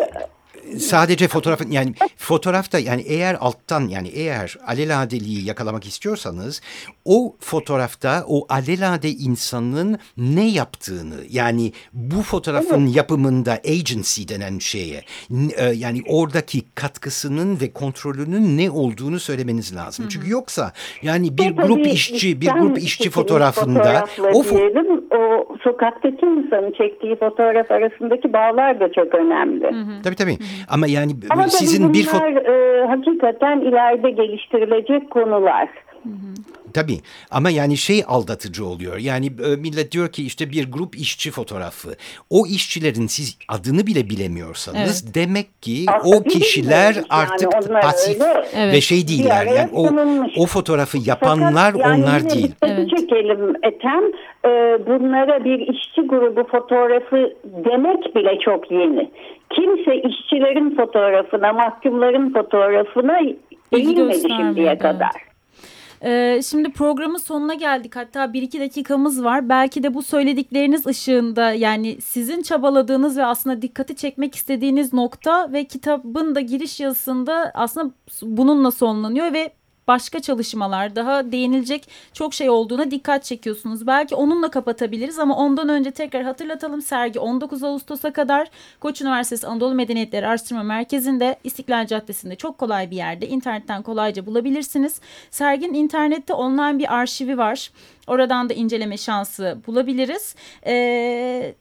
sadece 0.78 1.28
fotoğrafın 1.28 1.72
yani 1.72 1.94
fotoğrafta 2.18 2.80
yani 2.80 3.02
eğer 3.02 3.38
alttan 3.40 3.88
yani 3.88 4.08
eğer 4.08 4.58
alelade,liği 4.68 5.46
yakalamak 5.46 5.86
istiyorsanız 5.86 6.62
o 7.06 7.36
fotoğrafta 7.40 8.24
o 8.28 8.46
alelade 8.50 9.10
insanın 9.10 9.98
ne 10.18 10.50
yaptığını 10.50 11.16
yani 11.30 11.72
bu 11.94 12.22
fotoğrafın 12.22 12.86
yapımında 12.86 13.52
agency 13.52 14.22
denen 14.28 14.60
şeye 14.60 15.02
e, 15.58 15.66
yani 15.66 16.02
oradaki 16.10 16.62
katkısının 16.76 17.62
ve 17.62 17.74
kontrolünün 17.74 18.58
ne 18.58 18.72
olduğunu 18.72 19.20
söylemeniz 19.20 19.76
lazım. 19.76 20.06
Çünkü 20.10 20.30
yoksa 20.30 20.72
yani 21.02 21.38
bir 21.38 21.56
tabii 21.56 21.68
grup 21.68 21.88
işçi 21.88 22.42
bir 22.42 22.48
grup 22.48 22.78
işçi 22.78 23.10
fotoğrafında 23.10 24.06
o 24.34 24.42
fo- 24.42 24.58
diyelim, 24.58 25.04
o 25.12 25.58
sokaktaki 25.64 26.26
insanın 26.26 26.72
çektiği 26.72 27.16
fotoğraf 27.16 27.72
arasındaki 27.72 28.34
bağlar 28.34 28.80
da 28.80 28.92
çok 28.92 29.16
önemli. 29.16 30.02
tabii 30.04 30.16
tabii 30.16 30.38
ama 30.68 30.88
yani 30.88 31.12
Ama 31.30 31.48
sizin 31.48 31.94
bir 31.94 32.08
bunlar 32.08 32.34
foto 32.34 32.52
e, 32.52 32.86
hakikaten 32.88 33.60
ileride 33.60 34.10
geliştirilecek 34.10 35.10
konular. 35.10 35.70
Tabii 36.74 36.98
ama 37.32 37.50
yani 37.50 37.78
şey 37.78 38.04
aldatıcı 38.08 38.66
oluyor. 38.66 38.98
Yani 38.98 39.26
e, 39.26 39.56
millet 39.56 39.92
diyor 39.92 40.12
ki 40.12 40.26
işte 40.26 40.52
bir 40.52 40.72
grup 40.72 40.96
işçi 40.96 41.32
fotoğrafı. 41.32 41.90
O 42.30 42.48
işçilerin 42.48 43.08
siz 43.08 43.38
adını 43.48 43.88
bile 43.88 44.10
bilemiyorsanız 44.10 45.14
demek 45.14 45.62
ki 45.62 45.86
Aslında 45.88 46.18
o 46.18 46.24
kişiler 46.24 46.96
artık 47.10 47.54
yani, 47.54 47.66
onlar 47.70 47.82
pasif 47.82 48.22
öyle 48.22 48.48
Evet. 48.56 48.74
ve 48.74 48.82
şey 48.82 49.08
değiller. 49.08 49.46
Yani 49.46 49.70
o, 49.74 49.90
o 50.38 50.46
fotoğrafı 50.46 50.98
yapanlar 51.06 51.72
Fakat 51.72 51.88
yani 51.88 52.04
onlar 52.04 52.30
değil. 52.30 52.52
Evet. 52.64 52.90
çekelim 52.90 53.56
Ethem. 53.64 54.04
Ee, 54.46 54.80
bunlara 54.88 55.44
bir 55.44 55.60
işçi 55.60 56.02
grubu 56.02 56.44
fotoğrafı 56.48 57.34
demek 57.44 58.16
bile 58.16 58.40
çok 58.40 58.72
yeni. 58.72 59.12
Kimse 59.50 59.96
işçilerin 59.96 60.76
fotoğrafına, 60.76 61.54
mahkumların 61.54 62.34
fotoğrafına 62.34 63.20
eğilmedi 63.72 64.22
şimdiye 64.22 64.68
evet. 64.68 64.82
kadar. 64.82 65.31
Ee, 66.04 66.42
şimdi 66.46 66.72
programın 66.72 67.18
sonuna 67.18 67.54
geldik. 67.54 67.96
Hatta 67.96 68.34
bir 68.34 68.42
iki 68.42 68.60
dakikamız 68.60 69.24
var. 69.24 69.50
Belki 69.50 69.84
de 69.84 69.94
bu 69.94 70.04
söyledikleriniz 70.04 70.88
ışığında 70.88 71.52
yani 71.52 72.02
sizin 72.02 72.42
çabaladığınız 72.42 73.18
ve 73.18 73.26
aslında 73.26 73.62
dikkati 73.62 73.96
çekmek 73.96 74.36
istediğiniz 74.36 74.94
nokta 74.94 75.52
ve 75.54 75.66
kitabın 75.66 76.36
da 76.36 76.40
giriş 76.40 76.80
yazısında 76.80 77.52
aslında 77.54 77.94
bununla 78.22 78.72
sonlanıyor 78.72 79.34
ve 79.34 79.54
başka 79.88 80.20
çalışmalar 80.20 80.96
daha 80.96 81.32
değinilecek 81.32 81.88
çok 82.14 82.34
şey 82.34 82.50
olduğuna 82.50 82.92
dikkat 82.92 83.24
çekiyorsunuz. 83.24 83.88
Belki 83.88 84.16
onunla 84.16 84.52
kapatabiliriz 84.52 85.20
ama 85.20 85.38
ondan 85.38 85.70
önce 85.70 85.92
tekrar 85.92 86.24
hatırlatalım. 86.24 86.82
Sergi 86.82 87.20
19 87.20 87.64
Ağustos'a 87.64 88.14
kadar 88.14 88.48
Koç 88.80 89.02
Üniversitesi 89.02 89.48
Anadolu 89.48 89.76
Medeniyetleri 89.76 90.28
Araştırma 90.28 90.64
Merkezi'nde 90.64 91.36
İstiklal 91.44 91.88
Caddesi'nde 91.88 92.36
çok 92.36 92.58
kolay 92.58 92.92
bir 92.92 92.96
yerde 92.96 93.28
internetten 93.28 93.84
kolayca 93.84 94.26
bulabilirsiniz. 94.26 95.02
Serginin 95.32 95.74
internette 95.74 96.34
online 96.34 96.80
bir 96.80 96.96
arşivi 96.96 97.38
var. 97.38 97.72
Oradan 98.08 98.50
da 98.50 98.54
inceleme 98.54 98.98
şansı 98.98 99.58
bulabiliriz. 99.68 100.36
Ee, 100.66 101.56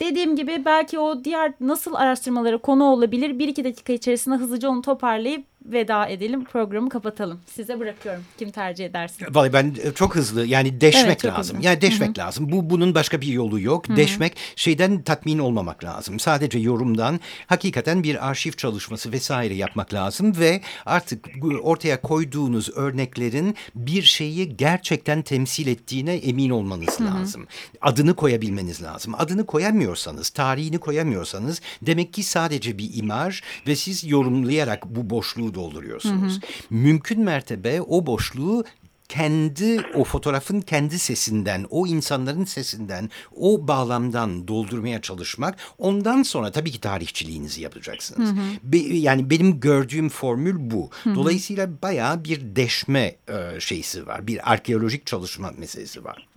dediğim 0.00 0.36
gibi 0.36 0.62
belki 0.64 0.98
o 0.98 1.24
diğer 1.24 1.52
nasıl 1.60 1.94
araştırmalara 1.94 2.58
konu 2.58 2.84
olabilir 2.84 3.38
bir 3.38 3.48
iki 3.48 3.64
dakika 3.64 3.92
içerisinde 3.92 4.34
hızlıca 4.34 4.68
onu 4.68 4.82
toparlayıp 4.82 5.44
veda 5.72 6.06
edelim 6.06 6.44
programı 6.44 6.88
kapatalım. 6.88 7.40
Size 7.46 7.80
bırakıyorum. 7.80 8.22
Kim 8.38 8.50
tercih 8.50 8.86
edersin? 8.86 9.26
Vallahi 9.30 9.52
ben 9.52 9.74
e, 9.82 9.92
çok 9.94 10.16
hızlı 10.16 10.46
yani 10.46 10.80
deşmek 10.80 11.04
Evet, 11.06 11.24
lazım. 11.24 11.56
hızlı. 11.56 11.66
Yani 11.66 11.80
deşmek 11.80 12.18
lazım. 12.18 12.52
Bu 12.52 12.70
bunun 12.70 12.94
başka 12.94 13.20
bir 13.20 13.26
yolu 13.26 13.60
yok. 13.60 13.96
Deşmek 13.96 14.36
şeyden 14.56 15.02
tatmin 15.02 15.38
olmamak 15.38 15.84
lazım. 15.84 16.20
Sadece 16.20 16.58
yorumdan 16.58 17.20
hakikaten 17.46 18.02
bir 18.02 18.28
arşiv 18.28 18.52
çalışması 18.52 19.12
vesaire 19.12 19.54
yapmak 19.54 19.94
lazım 19.94 20.36
ve 20.38 20.60
artık 20.86 21.28
ortaya 21.62 22.00
koyduğunuz 22.00 22.70
örneklerin 22.76 23.54
bir 23.74 24.02
şeyi 24.02 24.56
gerçekten 24.56 25.22
temsil 25.22 25.66
ettiğine 25.66 26.14
emin 26.14 26.50
olmanız 26.50 27.00
lazım. 27.00 27.46
Adını 27.80 28.16
koyabilmeniz 28.16 28.82
lazım. 28.82 29.14
Adını 29.18 29.46
koyamıyorsanız, 29.46 30.30
tarihini 30.30 30.78
koyamıyorsanız 30.78 31.60
demek 31.82 32.12
ki 32.12 32.22
sadece 32.22 32.78
bir 32.78 32.90
imaj 32.94 33.42
ve 33.66 33.76
siz 33.76 34.04
yorumlayarak 34.04 34.86
bu 34.86 35.10
boşluğu 35.10 35.54
dolduruyorsunuz. 35.56 36.40
Mümkün 36.70 37.20
mertebe 37.20 37.80
o 37.80 38.06
boşluğu 38.06 38.64
kendi 39.08 39.80
o 39.94 40.04
fotoğrafın 40.04 40.60
kendi 40.60 40.98
sesinden, 40.98 41.66
o 41.70 41.86
insanların 41.86 42.44
sesinden, 42.44 43.10
o 43.36 43.68
bağlamdan 43.68 44.48
doldurmaya 44.48 45.00
çalışmak. 45.00 45.56
Ondan 45.78 46.22
sonra 46.22 46.50
tabii 46.50 46.70
ki 46.70 46.80
tarihçiliğinizi 46.80 47.62
yapacaksınız. 47.62 48.30
Be- 48.62 48.96
yani 48.96 49.30
benim 49.30 49.60
gördüğüm 49.60 50.08
formül 50.08 50.54
bu. 50.58 50.90
Dolayısıyla 51.14 51.68
bayağı 51.82 52.24
bir 52.24 52.56
deşme 52.56 53.14
e, 53.28 53.60
şeysi 53.60 54.06
var. 54.06 54.26
Bir 54.26 54.52
arkeolojik 54.52 55.06
çalışma 55.06 55.50
meselesi 55.58 56.04
var. 56.04 56.28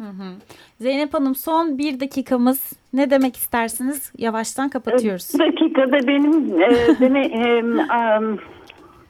Zeynep 0.82 1.14
Hanım 1.14 1.36
son 1.36 1.78
bir 1.78 2.00
dakikamız. 2.00 2.60
Ne 2.94 3.10
demek 3.10 3.36
istersiniz? 3.36 4.12
Yavaştan 4.18 4.70
kapatıyoruz. 4.70 5.30
Bu 5.34 5.40
dakikada 5.40 6.08
benim 6.08 6.62
e, 6.62 7.00
deme, 7.00 7.26
e, 7.26 7.62
am, 7.94 8.38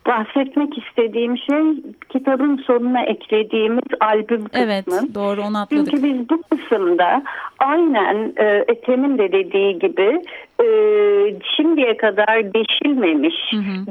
bahsetmek 0.09 0.77
istediğim 0.77 1.37
şey 1.37 1.63
kitabın 2.09 2.57
sonuna 2.57 3.01
eklediğimiz 3.01 3.83
albüm 3.99 4.45
kısmı. 4.45 4.63
Evet 4.63 4.85
doğru 5.15 5.41
onu 5.41 5.57
atladık. 5.57 5.91
Çünkü 5.91 6.03
biz 6.03 6.29
bu 6.29 6.41
kısımda 6.41 7.23
aynen 7.59 8.33
e, 8.37 8.65
Ethem'in 8.67 9.17
de 9.17 9.31
dediği 9.31 9.79
gibi 9.79 10.21
e, 10.63 10.65
şimdiye 11.55 11.97
kadar 11.97 12.53
deşilmemiş, 12.53 13.35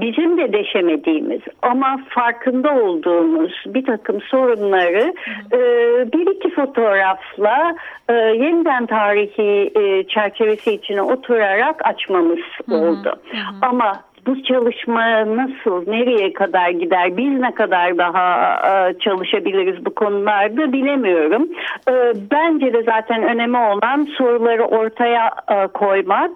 bizim 0.00 0.38
de 0.38 0.52
deşemediğimiz 0.52 1.40
ama 1.62 2.00
farkında 2.08 2.74
olduğumuz 2.74 3.52
bir 3.66 3.84
takım 3.84 4.20
sorunları 4.20 5.14
e, 5.52 5.58
bir 6.12 6.34
iki 6.36 6.50
fotoğrafla 6.50 7.74
e, 8.08 8.12
yeniden 8.14 8.86
tarihi 8.86 9.70
e, 9.76 10.04
çerçevesi 10.08 10.72
içine 10.72 11.02
oturarak 11.02 11.86
açmamız 11.86 12.38
oldu. 12.70 13.20
Ama 13.62 14.07
bu 14.28 14.42
çalışma 14.42 15.36
nasıl, 15.36 15.90
nereye 15.90 16.32
kadar 16.32 16.70
gider, 16.70 17.16
biz 17.16 17.40
ne 17.40 17.54
kadar 17.54 17.98
daha 17.98 18.54
e, 18.54 18.98
çalışabiliriz 18.98 19.84
bu 19.84 19.94
konularda 19.94 20.72
bilemiyorum. 20.72 21.48
E, 21.90 21.92
bence 22.30 22.72
de 22.72 22.82
zaten 22.82 23.22
önemi 23.22 23.58
olan 23.58 24.08
soruları 24.18 24.64
ortaya 24.64 25.30
e, 25.50 25.66
koymak 25.66 26.30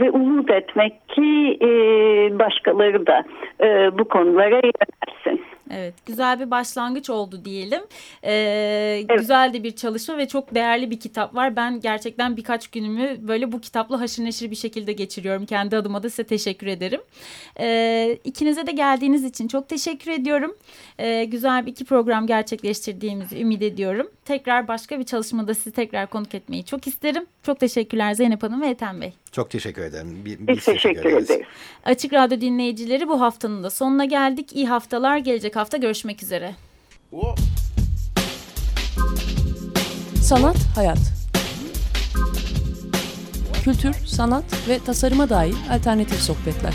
ve 0.00 0.10
umut 0.10 0.50
etmek 0.50 1.08
ki 1.08 1.58
başkaları 2.38 3.06
da 3.06 3.24
bu 3.98 4.04
konulara 4.04 4.54
yönelsin. 4.54 5.53
Evet 5.70 5.94
güzel 6.06 6.40
bir 6.40 6.50
başlangıç 6.50 7.10
oldu 7.10 7.44
diyelim. 7.44 7.82
Ee, 8.24 9.04
Güzel 9.18 9.52
de 9.52 9.62
bir 9.62 9.70
çalışma 9.76 10.18
ve 10.18 10.28
çok 10.28 10.54
değerli 10.54 10.90
bir 10.90 11.00
kitap 11.00 11.34
var. 11.34 11.56
Ben 11.56 11.80
gerçekten 11.80 12.36
birkaç 12.36 12.68
günümü 12.68 13.28
böyle 13.28 13.52
bu 13.52 13.60
kitapla 13.60 14.00
haşır 14.00 14.24
neşir 14.24 14.50
bir 14.50 14.56
şekilde 14.56 14.92
geçiriyorum. 14.92 15.46
Kendi 15.46 15.76
adıma 15.76 16.02
da 16.02 16.10
size 16.10 16.24
teşekkür 16.24 16.66
ederim. 16.66 17.00
Ee, 17.60 18.18
ikinize 18.24 18.66
de 18.66 18.72
geldiğiniz 18.72 19.24
için 19.24 19.48
çok 19.48 19.68
teşekkür 19.68 20.10
ediyorum. 20.10 20.56
Ee, 20.98 21.24
güzel 21.24 21.66
bir 21.66 21.70
iki 21.70 21.84
program 21.84 22.26
gerçekleştirdiğimizi 22.26 23.40
ümit 23.40 23.62
ediyorum. 23.62 24.10
Tekrar 24.24 24.68
başka 24.68 24.98
bir 24.98 25.04
çalışmada 25.04 25.54
sizi 25.54 25.70
tekrar 25.72 26.06
konuk 26.10 26.34
etmeyi 26.34 26.64
çok 26.64 26.86
isterim. 26.86 27.26
Çok 27.42 27.60
teşekkürler 27.60 28.14
Zeynep 28.14 28.42
Hanım 28.42 28.62
ve 28.62 28.68
Ethem 28.68 29.00
Bey. 29.00 29.12
Çok 29.32 29.50
teşekkür 29.50 29.82
ederim. 29.82 30.24
Bi- 30.24 30.48
Biz 30.48 30.64
teşekkür 30.64 31.04
ederiz. 31.04 31.30
Açık 31.84 32.12
Radyo 32.12 32.40
dinleyicileri 32.40 33.08
bu 33.08 33.20
haftanın 33.20 33.62
da 33.62 33.70
sonuna 33.70 34.04
geldik. 34.04 34.52
İyi 34.52 34.68
haftalar. 34.68 35.16
Gelecek 35.18 35.56
hafta 35.56 35.76
görüşmek 35.76 36.22
üzere. 36.22 36.54
Sanat, 40.22 40.56
hayat. 40.76 40.98
Kültür, 43.64 43.94
sanat 44.06 44.44
ve 44.68 44.78
tasarıma 44.78 45.28
dair 45.28 45.54
alternatif 45.70 46.20
sohbetler. 46.20 46.74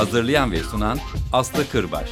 Hazırlayan 0.00 0.52
ve 0.52 0.58
sunan 0.62 0.98
Aslı 1.32 1.70
Kırbaş. 1.70 2.10